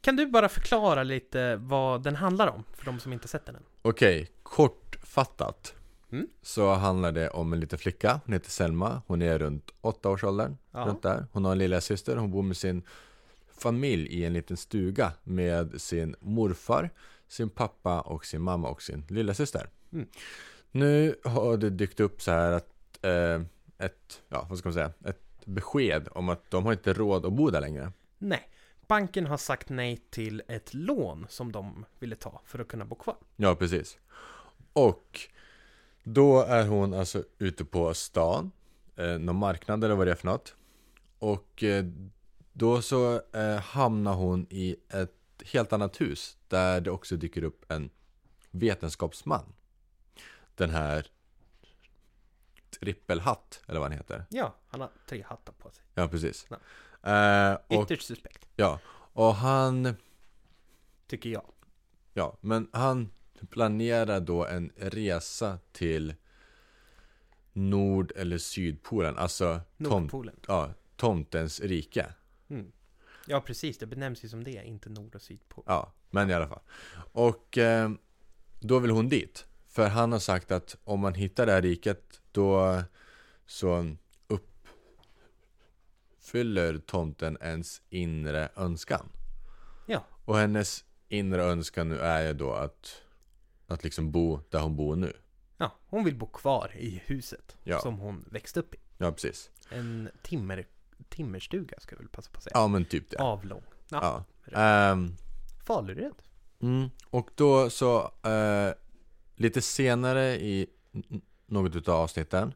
[0.00, 3.56] Kan du bara förklara lite vad den handlar om, för de som inte sett den
[3.56, 3.64] än?
[3.82, 5.74] Okej, kortfattat
[6.12, 6.26] Mm.
[6.42, 10.84] Så handlar det om en liten flicka, hon heter Selma Hon är runt 8-årsåldern, Ja.
[10.84, 12.16] runt där Hon har en lilla syster.
[12.16, 12.82] hon bor med sin
[13.58, 16.90] familj i en liten stuga Med sin morfar,
[17.28, 19.68] sin pappa och sin mamma och sin lilla syster.
[19.92, 20.06] Mm.
[20.70, 23.42] Nu har det dykt upp så här att eh,
[23.78, 27.32] Ett, ja vad ska man säga, ett besked om att de har inte råd att
[27.32, 28.46] bo där längre Nej.
[28.86, 32.94] Banken har sagt nej till ett lån som de ville ta för att kunna bo
[32.94, 33.16] kvar.
[33.36, 33.98] Ja, precis.
[34.72, 35.20] Och
[36.14, 38.50] då är hon alltså ute på stan,
[38.96, 40.54] eh, någon marknad eller vad det är för något.
[41.18, 41.84] Och eh,
[42.52, 47.72] då så eh, hamnar hon i ett helt annat hus där det också dyker upp
[47.72, 47.90] en
[48.50, 49.52] vetenskapsman.
[50.54, 51.06] den här
[52.80, 54.24] trippelhatt, eller vad han heter.
[54.28, 55.84] Ja, han har tre hattar på sig.
[55.94, 56.46] Ja, precis.
[57.02, 57.50] Ja.
[57.50, 58.78] Eh, Ytterst suspekt, ja,
[59.12, 59.94] och han,
[61.06, 61.52] tycker jag.
[62.14, 63.10] ja, men han
[63.46, 66.14] planerar då en resa till
[67.52, 70.36] Nord eller Sydpolen, alltså tom, Nordpolen.
[70.48, 72.06] ja, tomtens rike.
[72.48, 72.72] Mm.
[73.26, 73.78] Ja, precis.
[73.78, 75.64] Det benämns ju som det, inte Nord och Sydpol.
[75.66, 76.60] Ja, men i alla fall.
[77.12, 77.90] Och eh,
[78.60, 79.46] då vill hon dit.
[79.68, 82.82] För han har sagt att om man hittar det här riket då
[83.46, 83.96] så
[86.20, 89.08] uppfyller tomten ens inre önskan.
[89.86, 90.04] Ja.
[90.24, 93.02] Och hennes inre önskan nu är ju då att,
[93.70, 95.12] att liksom bo där hon bor nu.
[95.56, 97.80] Ja, hon vill bo kvar i huset Ja.
[97.80, 98.78] som hon växte upp i.
[98.98, 99.50] Ja, precis.
[99.70, 100.66] En timmer,
[101.08, 102.52] timmerstuga ska jag väl passa på att säga.
[102.54, 103.16] Ja, men typ det.
[103.18, 103.62] Avlång.
[103.88, 104.24] Ja.
[104.44, 104.58] Ja.
[104.60, 105.16] Ehm,
[105.66, 106.14] Faluröd.
[106.60, 106.88] Mm.
[107.10, 108.72] Och då så eh,
[109.36, 110.66] lite senare i
[111.46, 112.54] något utav avsnitten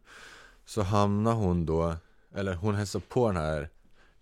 [0.65, 1.97] så hamnar hon då,
[2.35, 3.71] eller hon hälsar på den här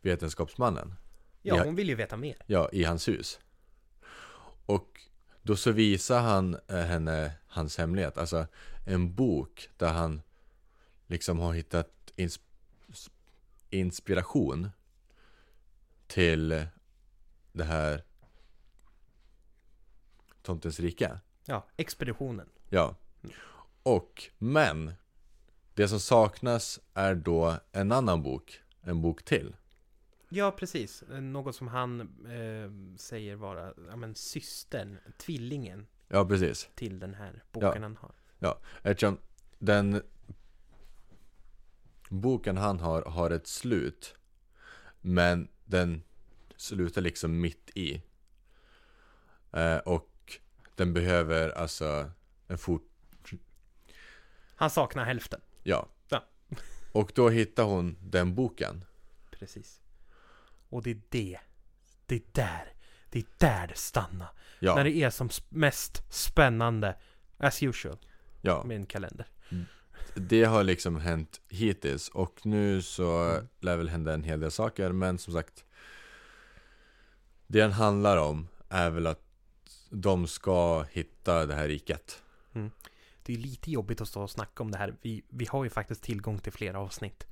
[0.00, 0.94] vetenskapsmannen.
[1.42, 1.64] Ja, Ja.
[1.64, 2.36] hon vill ju veta mer.
[2.46, 3.40] Ja, i hans hus.
[4.66, 5.00] Och
[5.42, 8.46] då så visar han eh, henne hans hemlighet, alltså
[8.86, 10.22] en bok där han
[11.06, 12.40] liksom har hittat ins-
[13.70, 14.70] inspiration
[16.06, 16.66] till
[17.52, 18.04] det här
[20.42, 21.20] Tomtens rike.
[21.44, 22.48] Ja, expeditionen.
[22.68, 22.96] Ja.
[23.82, 24.94] Och, men
[25.74, 29.56] det som saknas är då en annan bok, en bok till.
[30.34, 31.04] Ja, precis.
[31.08, 36.70] Något som han eh, säger vara ja, men, systern, tvillingen Ja, precis.
[36.74, 37.80] till den här boken Ja.
[37.82, 38.14] han har.
[38.82, 39.18] Eftersom
[39.58, 40.02] den
[42.08, 44.14] boken han har, har ett slut.
[45.00, 46.02] Men den
[46.56, 48.02] slutar liksom mitt i.
[49.52, 50.38] Eh, och
[50.76, 52.10] den behöver alltså
[52.48, 52.88] en fort...
[54.54, 55.40] Han saknar hälften.
[55.62, 55.88] Ja.
[56.08, 56.24] Ja.
[56.92, 58.84] Och då hittar hon den boken.
[59.30, 59.81] Precis.
[60.72, 61.38] Och det är det.
[62.06, 62.72] Det är där.
[63.10, 64.28] Det är där det stannar.
[64.60, 64.74] Ja.
[64.74, 66.96] När det är som mest spännande.
[67.38, 67.98] As usual.
[68.40, 68.64] ja.
[68.64, 69.26] Med en kalender.
[70.14, 73.48] Det har liksom hänt hittills och nu så Mm.
[73.60, 75.64] lär väl hända en hel del saker men som sagt
[77.46, 79.20] Det den handlar om är väl att
[79.90, 82.22] de ska hitta det här riket
[83.22, 84.94] Det är lite jobbigt att stå och snacka om det här.
[85.02, 87.26] Vi, vi har ju faktiskt tillgång till flera avsnitt.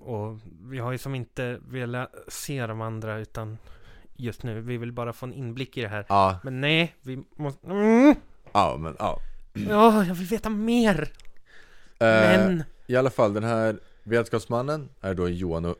[0.00, 3.58] Och vi har ju som inte velat se de andra utan
[4.16, 4.60] just nu.
[4.60, 6.06] Vi vill bara få en inblick i det här.
[6.08, 7.66] Ja, Men nej, vi måste...
[7.66, 8.14] Mm,
[8.52, 9.20] ja men ja
[9.52, 11.02] ja, jag vill veta mer!
[11.98, 12.64] eh, Men...
[12.86, 15.74] I alla fall den här vetenskapsmannen är då Johan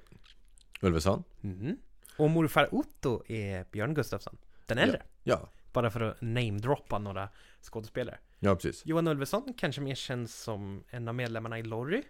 [0.80, 1.76] Ulveson Mm.
[2.16, 4.36] Och morfar Otto är Björn Gustafsson.
[4.66, 5.02] Den äldre.
[5.22, 7.28] Ja, Bara för att namedroppa några
[7.62, 8.18] skådespelare.
[8.40, 12.02] ja precis Johan Ulveson kanske mer känns som en av medlemmarna i Lorry.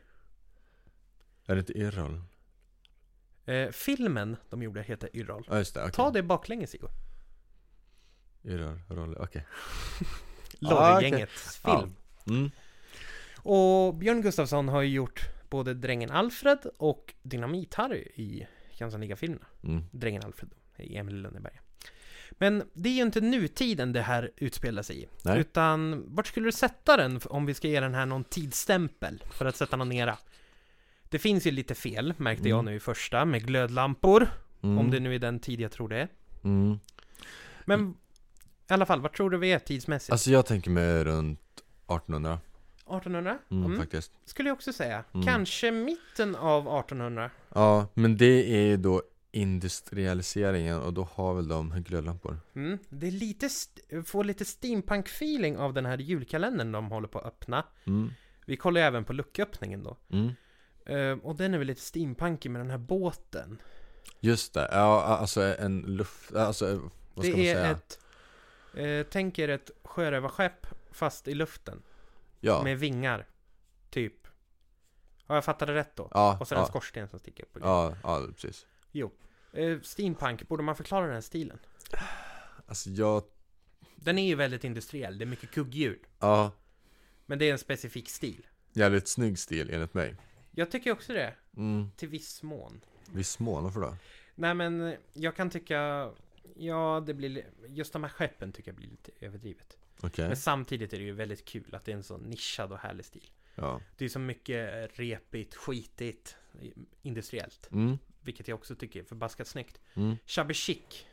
[1.46, 2.20] Är det inte Yrrol?
[3.46, 5.46] Eh, filmen de gjorde heter Yrrol.
[5.50, 6.90] Ja just det, okej Ta det baklänges Igor.
[8.44, 9.46] Yrrol, Rolle, okej
[10.59, 11.80] Lorry-gängets Ja.
[11.80, 11.94] film.
[12.26, 12.50] mm.
[13.37, 19.46] Och Björn Gustafsson har ju gjort både Drängen Alfred och Dynamit-Harry i Jönssonliga-filmerna.
[19.64, 19.85] Mm.
[19.92, 21.61] Drängen Alfred i Emil Lönneberga.
[22.30, 25.09] Men det är ju inte nutiden det här utspelar sig i.
[25.24, 25.40] Nej.
[25.40, 29.44] Utan vart skulle du sätta den om vi ska ge den här någon tidsstämpel för
[29.46, 30.18] att sätta någon nera?
[31.14, 32.64] Det finns ju lite fel, märkte jag Mm.
[32.72, 34.29] nu i första, med glödlampor.
[34.62, 34.79] Mm.
[34.79, 36.09] Om det nu är den tid jag tror det är.
[36.44, 36.79] mm.
[37.64, 37.94] Men
[38.70, 40.12] i alla fall, vart tror du vi är tidsmässigt?
[40.12, 41.40] Alltså jag tänker mig runt
[41.87, 42.38] 1800
[42.87, 43.38] 1800?
[43.50, 43.79] mm, Mm.
[43.79, 45.05] faktiskt Skulle jag också säga.
[45.14, 45.27] Mm.
[45.27, 47.31] Kanske mitten av 1800.
[47.55, 52.79] Ja, men det är ju då industrialiseringen och då har väl de glödlampor Mm.
[52.88, 53.48] Det är lite,
[54.05, 57.64] får lite steampunk-feeling av den här julkalendern de håller på att öppna.
[58.46, 59.96] Vi kollar ju även på lucköppningen då.
[60.87, 61.18] Mm.
[61.18, 63.62] Eh, och den är väl lite steampunkig med den här båten.
[64.20, 67.70] Just det, ja alltså en luft, alltså vad ska det man är säga?
[67.70, 68.01] ett,
[69.05, 71.83] eh, tänk er ett sjörövarskepp fast i luften.
[72.40, 73.27] ja, Med vingar.
[73.90, 74.27] Typ.
[75.27, 76.09] Har jag fattat det rätt då?
[76.14, 77.59] ja, Och så en ja, skorsten som sticker upp.
[77.61, 78.66] ja, ja, precis
[79.53, 81.59] Eh, steampunk, borde man förklara den här stilen?
[82.66, 83.23] Alltså jag,
[83.97, 85.99] Den är ju väldigt industriell, det är mycket kugghjul.
[86.18, 86.51] ja,
[87.27, 88.47] Men det är en specifik stil.
[88.73, 90.16] jävligt snygg stil enligt mig
[90.55, 91.90] Jag tycker också det, mm.
[91.97, 92.81] till viss mån.
[93.12, 93.97] Viss mån, varför då?
[94.35, 96.11] Nej men, jag kan tycka...
[96.57, 97.29] Ja, det blir...
[97.29, 99.77] li- Just de här skeppen tycker jag blir lite överdrivet.
[100.01, 102.79] Okej, Men samtidigt är det ju väldigt kul att det är en så nischad och
[102.79, 103.31] härlig stil.
[103.55, 106.37] ja Det är så mycket repigt, skitigt,
[107.03, 107.69] industriellt.
[107.73, 107.99] mm.
[108.21, 109.81] Vilket jag också tycker är förbaskat snyggt.
[109.95, 110.17] Mm.
[110.27, 111.05] Shabby chic.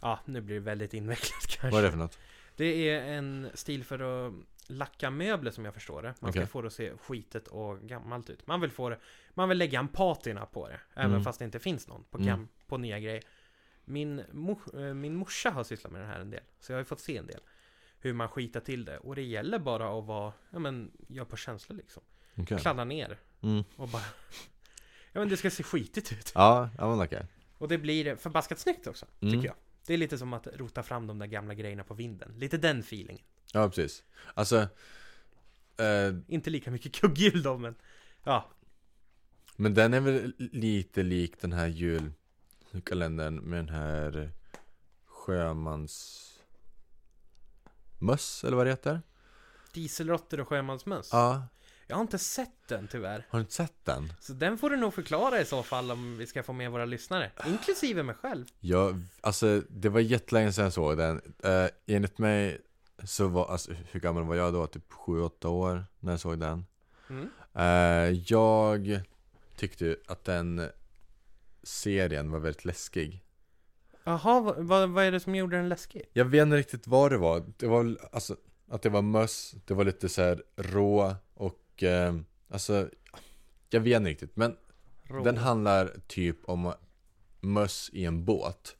[0.00, 1.70] Ja, nu blir det väldigt invecklat kanske.
[1.70, 2.18] Vad är det för något?
[2.56, 4.32] Det är en stil för att
[4.70, 6.14] lacka möbler som jag förstår det.
[6.20, 6.46] Man ska Okej.
[6.50, 8.46] få det att se skitet och gammalt ut.
[8.46, 8.98] Man vill få det,
[9.34, 10.80] man vill lägga en patina på det.
[10.94, 11.24] Även Mm.
[11.24, 12.26] fast det inte finns någon på, Mm.
[12.28, 13.22] gam, på nya grejer.
[13.84, 16.42] Min, mor, eh, min morsa har sysslat med det här en del.
[16.60, 17.40] Så jag har ju fått se en del.
[18.00, 18.98] Hur man skitar till det.
[18.98, 22.02] Och det gäller bara att vara, ja men, gör på känslor liksom.
[22.36, 22.58] Okej.
[22.58, 23.64] Kladda ner Mm.
[23.76, 24.02] och bara...
[25.12, 26.32] Ja men det ska se skitigt ut.
[26.34, 27.26] Ja, ja men okej.
[27.58, 29.34] Och det blir förbaskat snyggt också, Mm.
[29.34, 29.56] tycker jag.
[29.86, 32.34] Det är lite som att rota fram de där gamla grejerna på vinden.
[32.36, 33.24] Lite den feelingen.
[33.52, 34.02] Ja, precis.
[34.34, 34.56] Alltså,
[35.76, 37.74] eh, Inte lika mycket kugghjul då, men...
[38.24, 38.48] Ja,
[39.56, 44.30] men den är väl lite lik den här julkalendern med den här
[45.06, 46.24] sjömans...
[47.98, 49.00] Möss, eller vad det heter?
[49.72, 51.08] dieselråttor och sjömansmöss.
[51.12, 51.46] Ja,
[51.86, 53.26] Jag har inte sett den tyvärr.
[53.30, 54.12] har du inte sett den?
[54.20, 56.84] Så den får du nog förklara i så fall om vi ska få med våra
[56.84, 57.30] lyssnare.
[57.46, 58.44] Inklusive mig själv.
[58.60, 61.34] Ja, alltså det var jättelänge sedan jag såg den.
[61.44, 62.60] Eh, enligt mig
[63.04, 64.66] så var, alltså hur gammal var jag då?
[64.66, 66.66] Typ 7-8 år när jag såg den.
[67.10, 67.30] Mm.
[67.54, 69.00] Eh, jag
[69.56, 70.68] tyckte att den
[71.62, 73.24] serien var väldigt läskig.
[74.04, 76.02] Jaha, vad, vad, vad är det som gjorde den läskig?
[76.12, 77.44] Jag vet inte riktigt vad det var.
[77.56, 78.36] Det var alltså
[78.68, 82.14] att det var möss, det var lite så här rå och eh,
[82.48, 82.88] alltså
[83.70, 84.36] jag vet inte riktigt.
[84.36, 84.56] Men
[85.02, 85.24] Rå.
[85.24, 86.72] den handlar typ om
[87.40, 88.76] möss i en båt.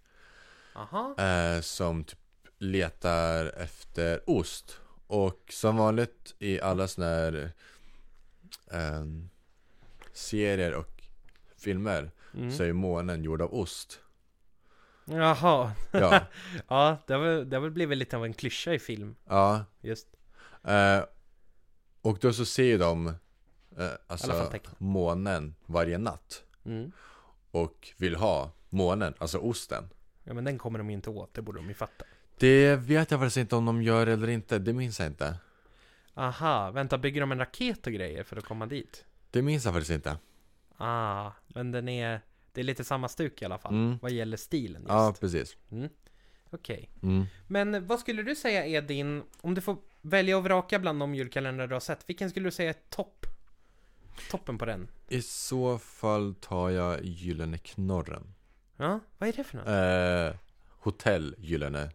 [0.74, 1.14] Aha.
[1.18, 2.18] eh, som typ
[2.58, 4.80] letar efter ost.
[5.06, 7.52] Och som vanligt i alla såna här
[8.72, 9.04] eh,
[10.12, 11.02] serier och
[11.56, 12.50] filmer Mm.
[12.52, 14.00] så är ju månen gjord av ost.
[15.04, 15.72] Jaha.
[15.90, 16.20] Ja,
[16.68, 19.16] Ja, det har, väl, det har väl blivit lite av en klyscha i film.
[19.24, 19.64] ja.
[19.80, 20.08] Just.
[20.64, 21.00] Eh,
[22.02, 23.06] och då så ser ju de
[23.76, 26.44] eh, alltså månen varje natt.
[26.64, 26.92] Mm.
[27.50, 29.88] Och vill ha månen, alltså osten.
[30.24, 31.34] Ja, men den kommer de ju inte åt.
[31.34, 32.04] Det borde de ju fatta.
[32.38, 35.36] Det vet jag faktiskt inte om de gör eller inte, det minns jag inte.
[36.14, 39.04] Aha, vänta, bygger de en raket och grejer för att komma dit?
[39.30, 40.16] Det minns jag faktiskt inte.
[40.76, 42.20] Ah, men den är...
[42.52, 43.74] Det är lite samma stuk i alla fall.
[43.74, 43.98] Mm.
[44.02, 44.92] Vad gäller stilen just.
[44.92, 45.56] Ja, precis.
[45.70, 45.88] Mm.
[46.50, 46.90] Okej.
[47.02, 47.26] Mm.
[47.46, 49.22] Men vad skulle du säga är din...
[49.40, 52.08] Om du får välja och vraka bland de julkalendrar du har sett.
[52.08, 53.26] Vilken skulle du säga är topp?
[54.30, 54.88] Toppen på den?
[55.08, 58.34] I så fall tar jag Gyllene Knorren.
[58.76, 59.66] Ja, vad är det för något?
[60.34, 60.40] Eh,
[60.78, 61.90] hotell Gyllene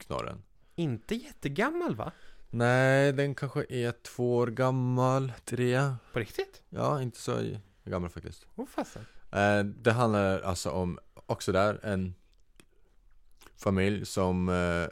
[0.00, 0.42] Knorren.
[0.74, 2.12] Inte jättegammal va?
[2.50, 5.94] Nej, den kanske är två år gammal, tre.
[6.12, 6.62] På riktigt?
[6.68, 8.46] Ja, inte så gammal faktiskt.
[8.56, 9.06] Åh fasen.
[9.32, 12.14] Eh, det handlar alltså om, också där, en
[13.56, 14.82] familj som eh,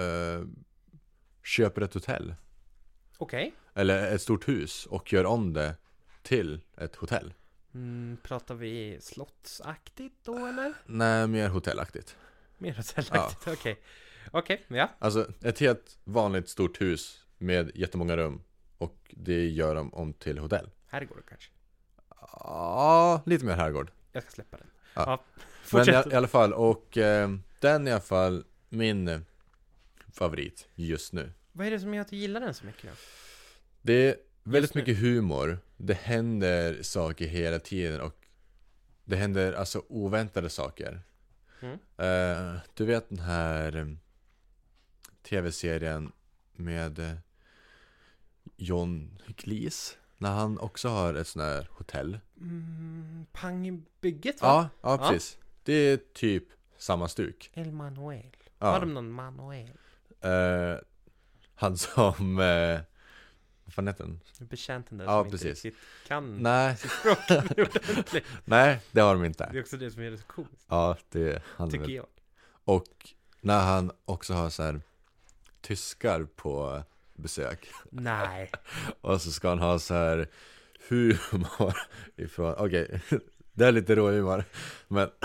[0.00, 0.42] eh,
[1.42, 2.34] köper ett hotell.
[3.18, 3.54] Okej.
[3.74, 5.74] Eller ett stort hus och gör om det
[6.22, 7.34] till ett hotell.
[7.74, 10.74] Mm, pratar vi slottsaktigt då eller?
[10.86, 12.16] Nej, mer hotellaktigt.
[12.58, 13.58] Mer hotellaktigt?
[13.58, 13.82] Okej.
[14.30, 14.90] Okej, ja.
[14.98, 18.42] Alltså ett helt vanligt stort hus med jättemånga rum
[18.78, 20.70] och det gör de om till hotell.
[20.86, 21.50] Herrgård kanske.
[22.32, 23.90] Ja, lite mer herrgård.
[24.12, 24.66] Jag ska släppa den.
[24.94, 25.02] Ja.
[25.06, 25.24] Ja.
[25.72, 27.30] Men i, i alla fall, och eh,
[27.60, 29.20] den i alla fall min eh,
[30.12, 31.32] favorit just nu.
[31.52, 32.96] Vad är det som gör att du gillar den så mycket då?
[33.82, 35.58] Det är väldigt mycket humor.
[35.76, 38.26] Det händer saker hela tiden och
[39.04, 41.00] det händer alltså oväntade saker.
[41.60, 41.78] Mm.
[41.96, 43.96] Eh, du vet den här
[45.22, 46.12] tv-serien
[46.52, 47.14] med eh,
[48.56, 49.96] John Cleese?
[50.18, 52.18] När han också har ett sånt här hotell.
[52.40, 54.48] Mm, pang i bygget va?
[54.82, 55.10] Ja, ja Ja.
[55.10, 55.38] precis.
[55.62, 56.44] Det är typ
[56.78, 57.50] samma stuk.
[57.54, 58.36] El Manuel.
[58.58, 58.66] Ja.
[58.70, 59.70] Har de någon Manuel?
[60.20, 60.76] Eh,
[61.54, 62.38] han som...
[62.38, 62.80] Eh,
[63.64, 64.20] vad fan heter den?
[64.48, 65.64] Betjänten där Ja, som precis.
[65.64, 67.18] inte riktigt kan Nej, sitt språk
[68.44, 69.44] nej, det har de Det inte.
[69.44, 71.94] är också det som gör det så coolt, Ja, det han tycker väl.
[71.94, 72.06] jag.
[72.64, 74.80] Och när han också har så här
[75.62, 76.82] tyskar på
[77.14, 77.68] besök.
[77.90, 78.50] Nej.
[79.00, 80.28] Och så ska han ha så här
[80.88, 81.74] humor
[82.16, 83.00] ifrån, okej,
[83.52, 84.44] det är lite råhumor.
[84.88, 85.10] Men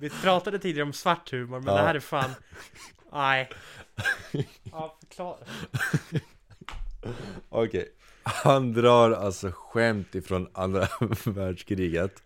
[0.00, 1.80] Vi pratade tidigare om svart humor, men Ja.
[1.80, 2.30] det här är fan...
[3.12, 3.50] Nej.
[4.62, 5.36] Ja, förklara.
[7.48, 10.88] okej, han drar alltså skämt ifrån andra
[11.24, 12.22] världskriget.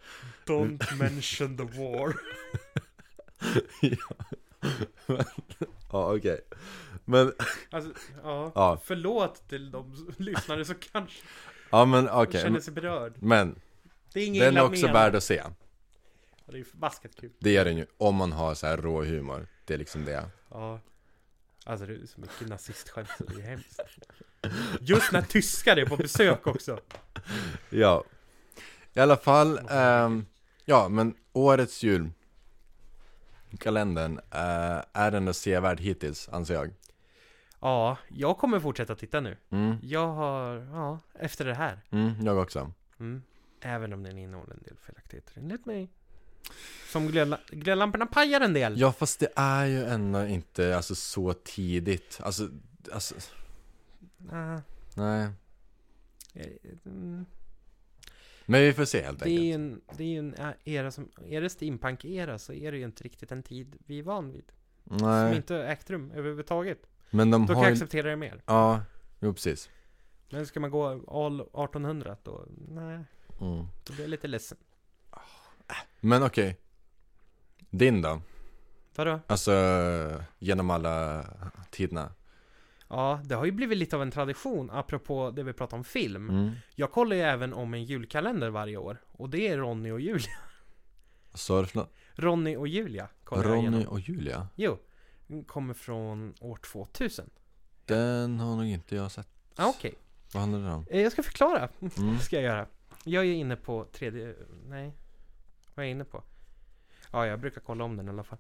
[0.47, 2.15] Don't mention the war.
[3.81, 4.15] Ja,
[5.91, 6.41] okej.
[7.05, 7.33] Men,
[7.71, 8.53] Alltså, ja.
[8.55, 8.81] Ja.
[8.85, 11.23] Förlåt till de lyssnare som kanske
[11.71, 12.41] ja men okej.
[12.43, 13.13] känner sig berörd.
[13.19, 13.61] Men,
[14.13, 14.95] Det är inget den är också menat.
[14.95, 15.35] värd att se.
[15.35, 15.51] Ja,
[16.47, 17.31] Det är ju förbaskat kul.
[17.39, 19.47] Det är den ju, om man har så här rå humor.
[19.65, 20.25] Det är liksom det.
[20.51, 20.81] Ja.
[21.65, 23.81] Alltså det är så mycket nazistskämt så det är hemskt.
[24.81, 26.81] Just när tyskar är på besök också.
[27.71, 28.05] Ja.
[28.95, 30.27] I alla fall, ehm,
[30.65, 31.85] ja men årets
[33.51, 36.71] julkalendern eh, är den sevärd hittills, anser jag.
[37.61, 39.37] Ja, jag kommer fortsätta titta nu.
[39.51, 41.81] Mm, Jag har, ja, efter det här.
[41.91, 42.73] mm, jag också.
[43.01, 43.23] Mm.
[43.61, 45.89] Även om den innehåller en del felaktigheter enligt mig.
[46.93, 48.81] Som glödla- glödlamporna pajar en del.
[48.81, 52.21] Ja, fast det är ju ändå inte alltså, så tidigt.
[52.23, 52.49] Alltså,
[52.93, 53.15] alltså
[54.33, 54.61] Ah,
[54.95, 55.29] nej.
[56.35, 56.47] eh,
[56.87, 57.27] mm.
[58.51, 59.91] Men vi får se helt Det är ju enkelt.
[59.91, 60.35] en, det är ju en
[60.65, 64.03] era som, är det steampunk-era så är det ju inte riktigt en tid vi är
[64.03, 64.53] van vid.
[64.89, 66.79] Som Nej, inte har ägt rum överhuvudtaget.
[67.11, 67.73] men de Då kan har jag ju...
[67.75, 68.43] acceptera det mer.
[68.47, 68.83] Ja,
[69.21, 69.71] jo precis.
[70.31, 70.87] Men ska man gå
[71.25, 73.05] all 1800 då, nej,
[73.41, 73.67] Mm.
[73.87, 74.59] då blir jag lite ledsen.
[76.01, 76.57] Men okej.
[77.71, 78.21] Din då?
[78.95, 79.21] Vadå?
[79.27, 79.53] Alltså,
[80.39, 81.25] genom alla
[81.71, 82.13] tiderna?
[82.89, 86.31] Ja, det har ju blivit lite av en tradition, apropå det vi pratade om film.
[86.31, 86.51] Mm.
[86.75, 88.99] Jag kollar ju även om en julkalender varje år.
[89.13, 90.37] Och det är Ronny och Julia.
[91.31, 91.93] Vad sa du för något?
[92.15, 93.87] Ronny och Julia kollar jag Ronny igenom.
[93.93, 94.49] och Julia?
[94.55, 94.79] Jo,
[95.27, 97.31] den kommer från år 2000.
[97.85, 99.29] Den har nog inte jag sett.
[99.57, 99.95] Ah, Okej,
[100.33, 100.87] Vad handlar det om?
[100.91, 101.69] Eh, jag ska förklara.
[101.99, 102.19] Mm.
[102.19, 102.67] ska jag göra.
[103.05, 104.35] Jag är inne på tredje...
[104.69, 104.93] Nej.
[105.75, 106.23] Vad är jag inne på?
[107.13, 108.39] Ja, jag brukar kolla om den i alla fall.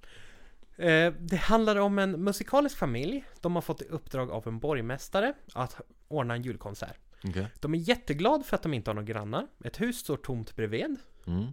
[0.78, 3.24] Eh, det handlar om en musikalisk familj.
[3.40, 6.98] De har fått i uppdrag av en borgmästare att ordna en julkonsert.
[7.24, 7.46] Okej.
[7.60, 9.46] De är jätteglada för att de inte har några grannar.
[9.64, 10.96] Ett hus står tomt bredvid.
[11.26, 11.46] Mm.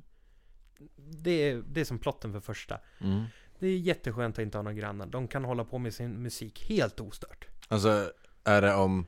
[0.96, 2.80] Det är, det är som plotten för första.
[3.00, 3.24] Mm.
[3.60, 5.06] Det är jätteskönt att inte ha några grannar.
[5.06, 7.48] De kan hålla på med sin musik helt ostört.
[7.68, 8.12] Alltså,
[8.44, 9.06] är det om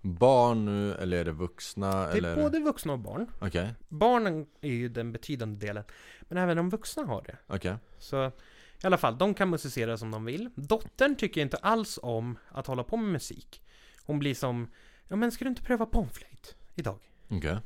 [0.00, 2.06] barn nu eller är det vuxna?
[2.06, 3.26] Det eller är både vuxna och barn.
[3.40, 5.84] Okej, Barnen är ju den betydande delen.
[6.20, 7.36] Men även de vuxna har det.
[7.46, 7.76] okej.
[7.98, 8.32] Så
[8.82, 10.50] i alla fall, de kan musicera som de vill.
[10.54, 13.62] Dottern tycker inte alls om att hålla på med musik.
[14.04, 14.70] Hon blir som,
[15.08, 16.98] ja men ska du inte pröva pomflöjt idag?
[17.28, 17.56] Okej.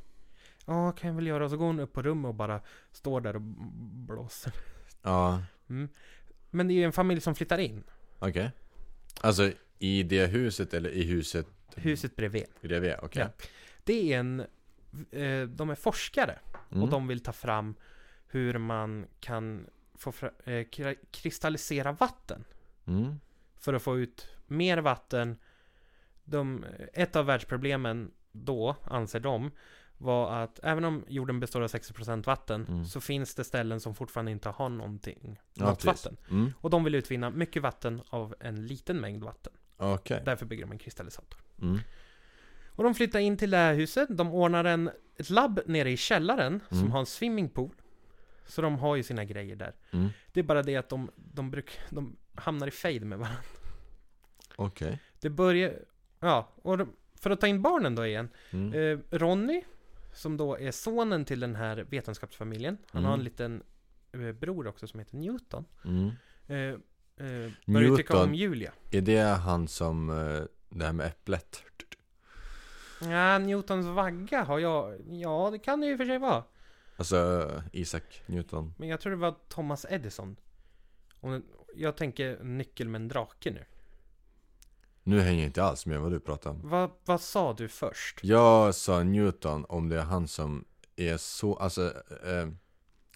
[0.67, 1.49] Ja, kan jag väl göra.
[1.51, 2.61] Så går hon upp på rummet och bara
[2.93, 3.43] står där och
[4.07, 4.53] blåser.
[5.03, 5.89] Ja, Mm.
[6.51, 7.85] Men det är ju en familj som flyttar in.
[8.19, 8.51] okej.
[9.21, 12.45] Alltså, i det huset eller i huset Huset bredvid.
[12.61, 12.95] bredvid?
[13.03, 13.23] Okej.
[13.39, 13.47] Ja.
[13.85, 14.41] Det är en,
[15.11, 16.39] eh, de är forskare.
[16.71, 16.83] Mm.
[16.83, 17.75] Och de vill ta fram
[18.29, 20.13] hur man kan få
[20.45, 22.45] eh, kri- kristallisera vatten.
[22.87, 23.21] Mm.
[23.59, 25.37] För att få ut mer vatten.
[26.25, 29.51] De, ett av världsproblemen då, anser de,
[29.99, 32.85] var att även om jorden består av 60% vatten Mm.
[32.85, 36.05] så finns det ställen som fortfarande inte har någonting, Ja, något precis.
[36.05, 36.17] vatten.
[36.31, 36.53] Mm.
[36.61, 39.53] Och de vill utvinna mycket vatten av en liten mängd vatten.
[39.77, 40.23] Okej.
[40.25, 41.41] Därför bygger de en kristallisator.
[41.63, 41.79] Mm.
[42.69, 44.09] Och de flyttar in till det här huset.
[44.17, 46.91] De ordnar en, ett labb nere i källaren som Mm.
[46.91, 47.71] har en swimmingpool.
[48.47, 49.75] Så de har ju sina grejer där.
[49.91, 50.09] Mm.
[50.33, 53.41] Det är bara det att de, de, bruk, de hamnar i fejd med varandra.
[54.57, 55.01] Okej.
[55.21, 55.75] Det börjar...
[56.21, 58.29] Ja, och de, för att ta in barnen då igen.
[58.51, 58.73] Mm.
[58.73, 59.63] Eh, Ronny,
[60.15, 62.79] som då är sonen till den här vetenskapsfamiljen.
[62.91, 63.21] Han har Mm.
[63.21, 63.63] en liten
[64.13, 65.65] eh, bror också som heter Newton.
[65.85, 66.11] Mm.
[66.47, 66.57] Eh,
[67.27, 68.73] eh, börjar tycka om Julia.
[68.91, 71.63] Är det han som, eh, det här med äpplet?
[73.01, 75.01] Ja, Newtons vagga har jag...
[75.11, 76.45] Ja, det kan det ju för sig vara.
[76.97, 78.75] Alltså Isaac Newton.
[78.77, 80.37] Men jag tror det var Thomas Edison.
[81.21, 81.41] Och
[81.75, 83.65] jag tänker nyckel med en drake nu.
[85.03, 86.61] Nu hänger jag inte alls med vad du pratar om.
[86.63, 88.21] Vad, vad sa du först?
[88.23, 90.65] Jag sa Newton om det är han som
[90.97, 91.93] är så, alltså
[92.25, 92.49] eh,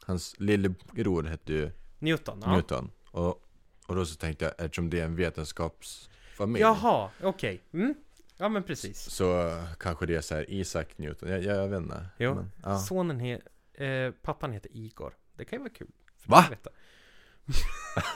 [0.03, 2.43] Hans lillebror hette ju Newton?
[2.45, 2.53] Ja.
[2.53, 3.45] Newton och,
[3.87, 7.63] och då så tänkte jag, eftersom det är en vetenskapsfamilj Jaha, okej.
[7.73, 7.95] Mm.
[8.37, 9.11] Ja men precis.
[9.11, 12.35] Så eh, kanske det är så här Isaac Newton, jag, jag, jag vet inte Jo.
[12.35, 12.79] Men, ja.
[12.79, 13.41] Sonen he,
[13.83, 15.17] eh, pappan heter Igor.
[15.37, 15.91] Det kan ju vara kul.
[16.19, 16.45] för Va?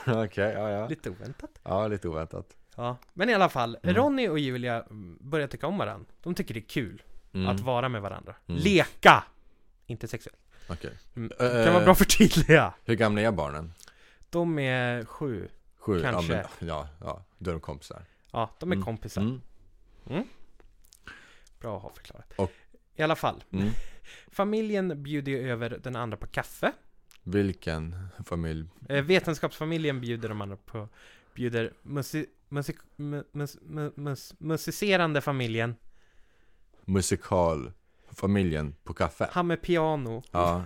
[0.23, 1.59] Okej, ja ja Lite oväntat.
[1.63, 2.97] Ja, lite oväntat Ja.
[3.13, 3.95] Men i alla fall, Mm.
[3.95, 6.11] Ronny och Julia mm, börjar tycka om varandra.
[6.21, 7.47] De tycker det är kul mm.
[7.47, 8.35] att vara med varandra.
[8.47, 8.61] Mm.
[8.61, 9.23] Leka!
[9.85, 10.39] Inte sexuellt.
[10.69, 11.31] Okej Mm.
[11.39, 12.73] Eh, kan vara bra att förtydliga.
[12.85, 13.73] Hur gamla är barnen?
[14.29, 15.49] De är sju.
[15.77, 16.01] Sju?
[16.01, 16.33] Kanske.
[16.33, 18.85] Ja, men, ja, ja, då är de kompisar Ja, de är Mm.
[18.85, 19.21] kompisar.
[19.21, 20.27] mm.
[21.59, 22.33] Bra att ha förklarat.
[22.35, 22.51] Och-
[22.95, 23.43] I alla fall.
[24.27, 26.71] Familjen bjuder ju över den andra på kaffe.
[27.23, 28.65] Vilken familj?
[28.89, 30.89] Eh, vetenskapsfamiljen bjuder de andra på
[31.35, 35.75] Bjuder musi, musik, mu, mus, mu, mus, musicerande familjen
[36.85, 39.29] Musikalfamiljen på kaffe?
[39.31, 40.63] Han med piano Ja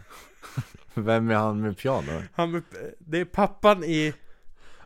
[0.93, 2.23] Vem är han med piano?
[2.33, 2.63] Han med,
[2.99, 4.13] Det är pappan i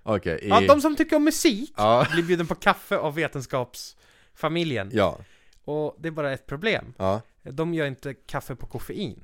[0.04, 0.48] Okej, i...
[0.48, 5.20] Ja, de som tycker om musik Ja, Blir bjuden på kaffe av vetenskapsfamiljen ja,
[5.66, 9.24] Och det är bara ett problem ja De gör inte kaffe på koffein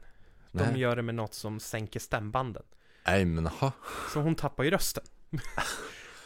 [0.52, 0.80] De Nej.
[0.82, 2.64] gör det med något som sänker stämbanden
[3.06, 3.72] Nej men ha.
[4.14, 5.04] Så hon tappar ju rösten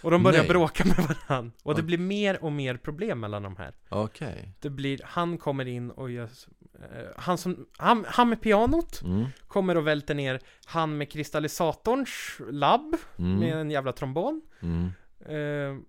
[0.04, 0.48] Och de börjar Nej.
[0.50, 4.70] bråka med varandra Och det blir mer och mer problem mellan de här Okej Det
[4.70, 6.30] blir, han kommer in och gör
[6.76, 9.26] eh, han, som, han, han med pianot mm.
[9.48, 13.39] kommer och välter ner Han med kristallisatorns labb Mm.
[13.39, 14.91] med en jävla trombon Mm.
[15.26, 15.84] eh,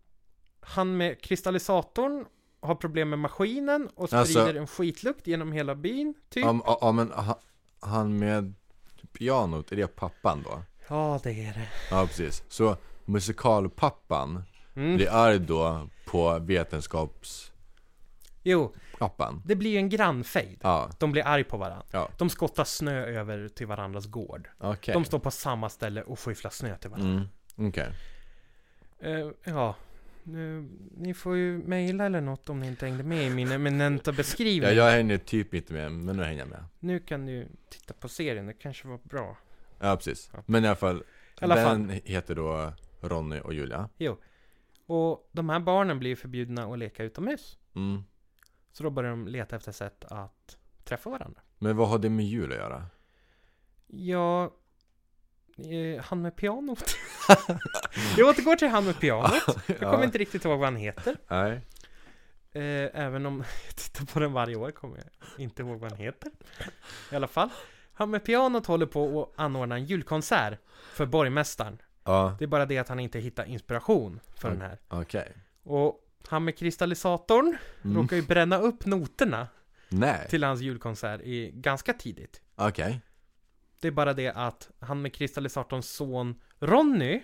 [0.60, 2.24] han med kristallisatorn
[2.64, 6.44] har problem med maskinen och Alltså- sprider en skitlukt genom hela byn, typ.
[6.44, 7.40] Ja, ja, men ha-
[7.80, 8.54] han med
[9.12, 10.62] pianot, är det pappan då?
[10.88, 11.68] Ja, det är det.
[11.90, 12.42] Ja, precis.
[12.48, 14.42] Så musikalpappan
[14.76, 14.96] Mm.
[14.96, 17.50] blir arg då på vetenskapspappan.
[18.42, 18.74] Jo,
[19.44, 20.58] det blir ju en grannfejd.
[20.62, 21.84] Ja, De blir arg på varandra.
[21.90, 24.48] ja, De skottar snö över till varandras gård.
[24.58, 24.92] okej.
[24.94, 27.26] De står på samma ställe och skyfflar snö till varandra.
[27.56, 27.88] Mm, okej.
[29.00, 29.74] Eh, ja,
[30.24, 34.12] nu, ni får ju mejla eller något om ni inte hängde med i min eminenta
[34.12, 34.70] beskrivning.
[34.70, 36.64] Ja, jag hänger typ inte med, men nu hänger jag med.
[36.78, 39.36] Nu kan du titta på serien, det kanske var bra.
[39.78, 40.30] Ja, precis.
[40.32, 40.42] Ja.
[40.46, 41.02] Men i alla fall, I
[41.44, 43.88] alla den heter då Ronny och Julia.
[43.96, 44.16] Jo.
[44.86, 47.58] Och de här barnen blir förbjudna att leka utomhus.
[47.74, 48.04] Mm.
[48.72, 51.40] Så då börjar de leta efter sätt att träffa varandra.
[51.58, 52.86] Men vad har det med jul att göra?
[53.86, 54.54] Ja,
[56.02, 56.96] han med pianot.
[58.16, 59.32] jag återgår till han med pianot.
[59.66, 61.16] Jag kommer inte riktigt ihåg vad han heter.
[61.28, 61.60] Nej.
[62.52, 65.06] Eh, även om jag tittar på den varje år kommer jag
[65.44, 66.30] inte ihåg vad han heter.
[67.12, 67.48] I alla fall.
[67.92, 70.58] Han med pianot håller på att anordna en julkonsert
[70.92, 71.78] för borgmästaren.
[72.04, 74.60] Ja, Det är bara det att han inte hittar inspiration för Mm.
[74.60, 74.78] den här.
[74.88, 75.32] okej.
[75.62, 77.96] Och han med kristallisatorn Mm.
[78.02, 79.48] råkar ju bränna upp noterna
[79.88, 82.40] Nej, till hans julkonsert i, ganska tidigt.
[82.56, 83.00] okej.
[83.80, 87.22] Det är bara det att han med kristallisatorns son Ronny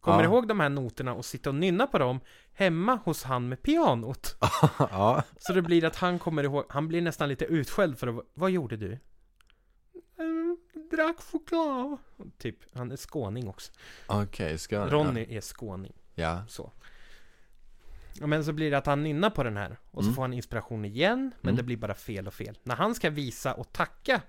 [0.00, 0.24] kommer Ja.
[0.24, 2.20] ihåg de här noterna och sitter och nynnar på dem
[2.52, 4.36] hemma hos han med pianot.
[4.78, 8.24] ja, Så det blir att han kommer ihåg, han blir nästan lite utskälld för att,
[8.34, 8.98] vad gjorde du?
[10.18, 10.58] "Mm,
[10.90, 11.98] drack choklad.
[12.38, 13.72] Typ, han är skåning också.
[14.06, 14.92] okej, ska jag...
[14.92, 16.72] Ronny är skåning, Ja, så.
[18.20, 20.14] Ja, Men så blir det att han nynnar på den här och så Mm.
[20.14, 21.56] får han inspiration igen, men Mm.
[21.56, 22.58] det blir bara fel och fel.
[22.62, 24.22] När han ska visa och tacka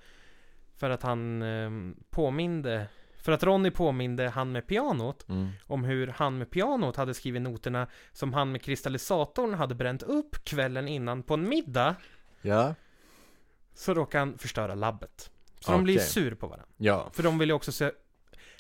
[0.81, 1.69] för att han eh,
[2.09, 5.49] påminde, för att Ronny påminde han med pianot mm.
[5.67, 10.45] om hur han med pianot hade skrivit noterna som han med kristallisatorn hade bränt upp
[10.45, 11.95] kvällen innan på en middag
[12.41, 12.75] Ja,
[13.73, 15.31] Så råkar han förstöra labbet.
[15.59, 16.67] Så de blir sur på varandra.
[16.77, 17.91] ja, För de vill ju också sö-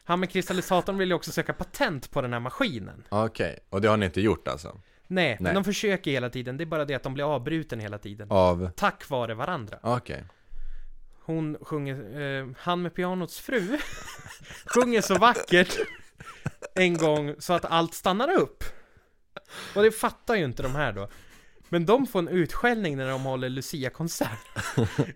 [0.03, 3.03] Han med kristallisatorn vill ju också söka patent på den här maskinen.
[3.09, 3.59] okej.
[3.69, 4.81] Och det har ni inte gjort alltså?
[5.07, 5.53] Nej, men Nej.
[5.53, 6.57] de försöker hela tiden.
[6.57, 8.27] Det är bara det att de blir avbruten hela tiden.
[8.31, 8.69] Av?
[8.75, 9.79] Tack vare varandra.
[9.83, 10.23] Okej.
[11.23, 13.77] Hon sjunger, eh, han med pianots fru
[14.65, 15.77] sjunger så vackert
[16.75, 18.63] en gång så att allt stannar upp.
[19.75, 21.09] Och det fattar ju inte de här då.
[21.73, 24.39] Men de får en utskällning när de håller Lucia-konsert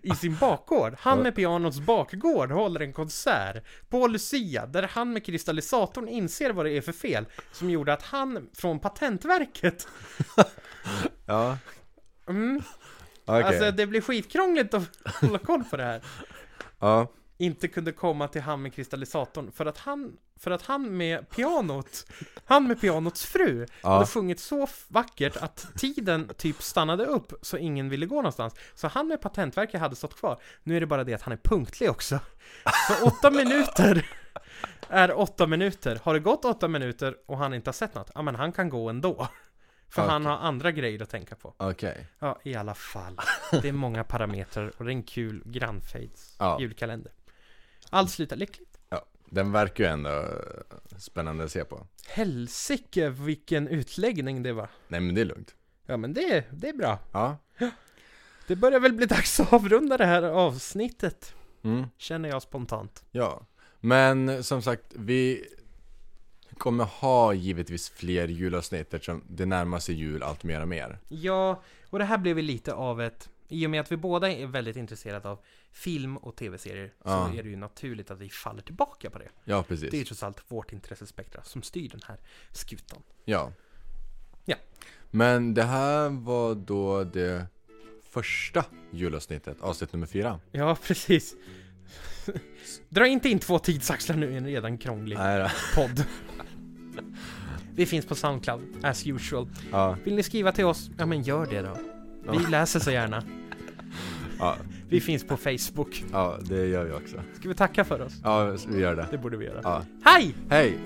[0.02, 0.94] i sin bakgård.
[0.98, 6.66] Han med pianots bakgård håller en konsert på Lucia där han med kristallisatorn inser vad
[6.66, 9.88] det är för fel som gjorde att han från Patentverket
[11.26, 11.58] Ja,
[12.28, 12.62] mm,
[13.26, 13.42] okej.
[13.42, 14.88] Alltså det blir skitkrångligt att
[15.20, 16.02] hålla koll på det här.
[16.78, 17.08] Ja,
[17.38, 22.06] inte kunde komma till han med kristallisatorn för att han, för att han med pianot,
[22.44, 23.88] han med pianots fru, Ja.
[23.92, 28.54] hade sjungit så vackert att tiden typ stannade upp så ingen ville gå någonstans.
[28.74, 30.40] Så han med Patentverket hade stått kvar.
[30.62, 32.18] Nu är det bara det att han är punktlig också.
[32.88, 34.06] Så åtta minuter
[34.88, 36.00] är åtta minuter.
[36.02, 38.68] Har det gått åtta minuter och han inte har sett något, ja men han kan
[38.68, 39.28] gå ändå.
[39.88, 40.32] För han Okej.
[40.32, 41.54] har andra grejer att tänka på.
[41.56, 42.06] okej.
[42.18, 43.18] Ja, i alla fall.
[43.62, 46.60] Det är många parametrar och det är en kul grannfejds Ja.
[46.60, 47.12] julkalender.
[47.90, 48.78] Allt slutar lyckligt.
[49.30, 50.24] Den verkar ju ändå
[50.98, 51.86] spännande att se på.
[52.08, 54.68] Helsike vilken utläggning det var.
[54.88, 55.54] Nej men det är lugnt.
[55.86, 56.98] Ja men det, det är bra.
[57.12, 57.36] Ja.
[58.46, 61.34] Det börjar väl bli dags att avrunda det här avsnittet.
[61.64, 61.84] Mm.
[61.98, 63.04] Känner jag spontant.
[63.10, 63.46] Ja.
[63.80, 65.44] Men som sagt, vi
[66.58, 70.98] kommer ha givetvis fler julavsnitt eftersom det närmar sig jul allt mer och mer.
[71.08, 74.32] Ja, och det här blev ju lite av ett i och med att vi båda
[74.32, 75.38] är väldigt intresserade av
[75.72, 77.28] film och tv-serier Ja.
[77.32, 79.28] så är det ju naturligt att vi faller tillbaka på det.
[79.44, 79.90] Ja, precis.
[79.90, 82.16] Det är ju trots allt vårt intressespektra som styr den här
[82.52, 83.02] skutan.
[83.24, 83.52] Ja.
[84.44, 84.56] Ja.
[85.10, 87.46] Men det här var då det
[88.10, 90.40] första julavsnittet, avsnitt nummer fyra.
[90.52, 91.34] Ja, precis.
[92.88, 96.04] Dra inte in två tidsaxlar nu i en redan krånglig Nej podd.
[97.76, 99.48] Vi finns på Soundcloud, as usual.
[99.72, 99.96] Ja.
[100.04, 100.90] Vill ni skriva till oss?
[100.98, 101.76] Ja men gör det då.
[102.32, 102.48] Vi Ja.
[102.50, 103.22] läser så gärna.
[104.38, 104.56] Ja.
[104.88, 106.04] Vi finns på Facebook.
[106.12, 107.16] ja, det gör vi också.
[107.38, 108.12] Ska vi tacka för oss?
[108.24, 109.06] Ja, vi gör det.
[109.10, 109.60] Det borde vi göra.
[109.62, 109.82] Ja.
[110.04, 110.34] Hej!
[110.50, 110.78] Hej!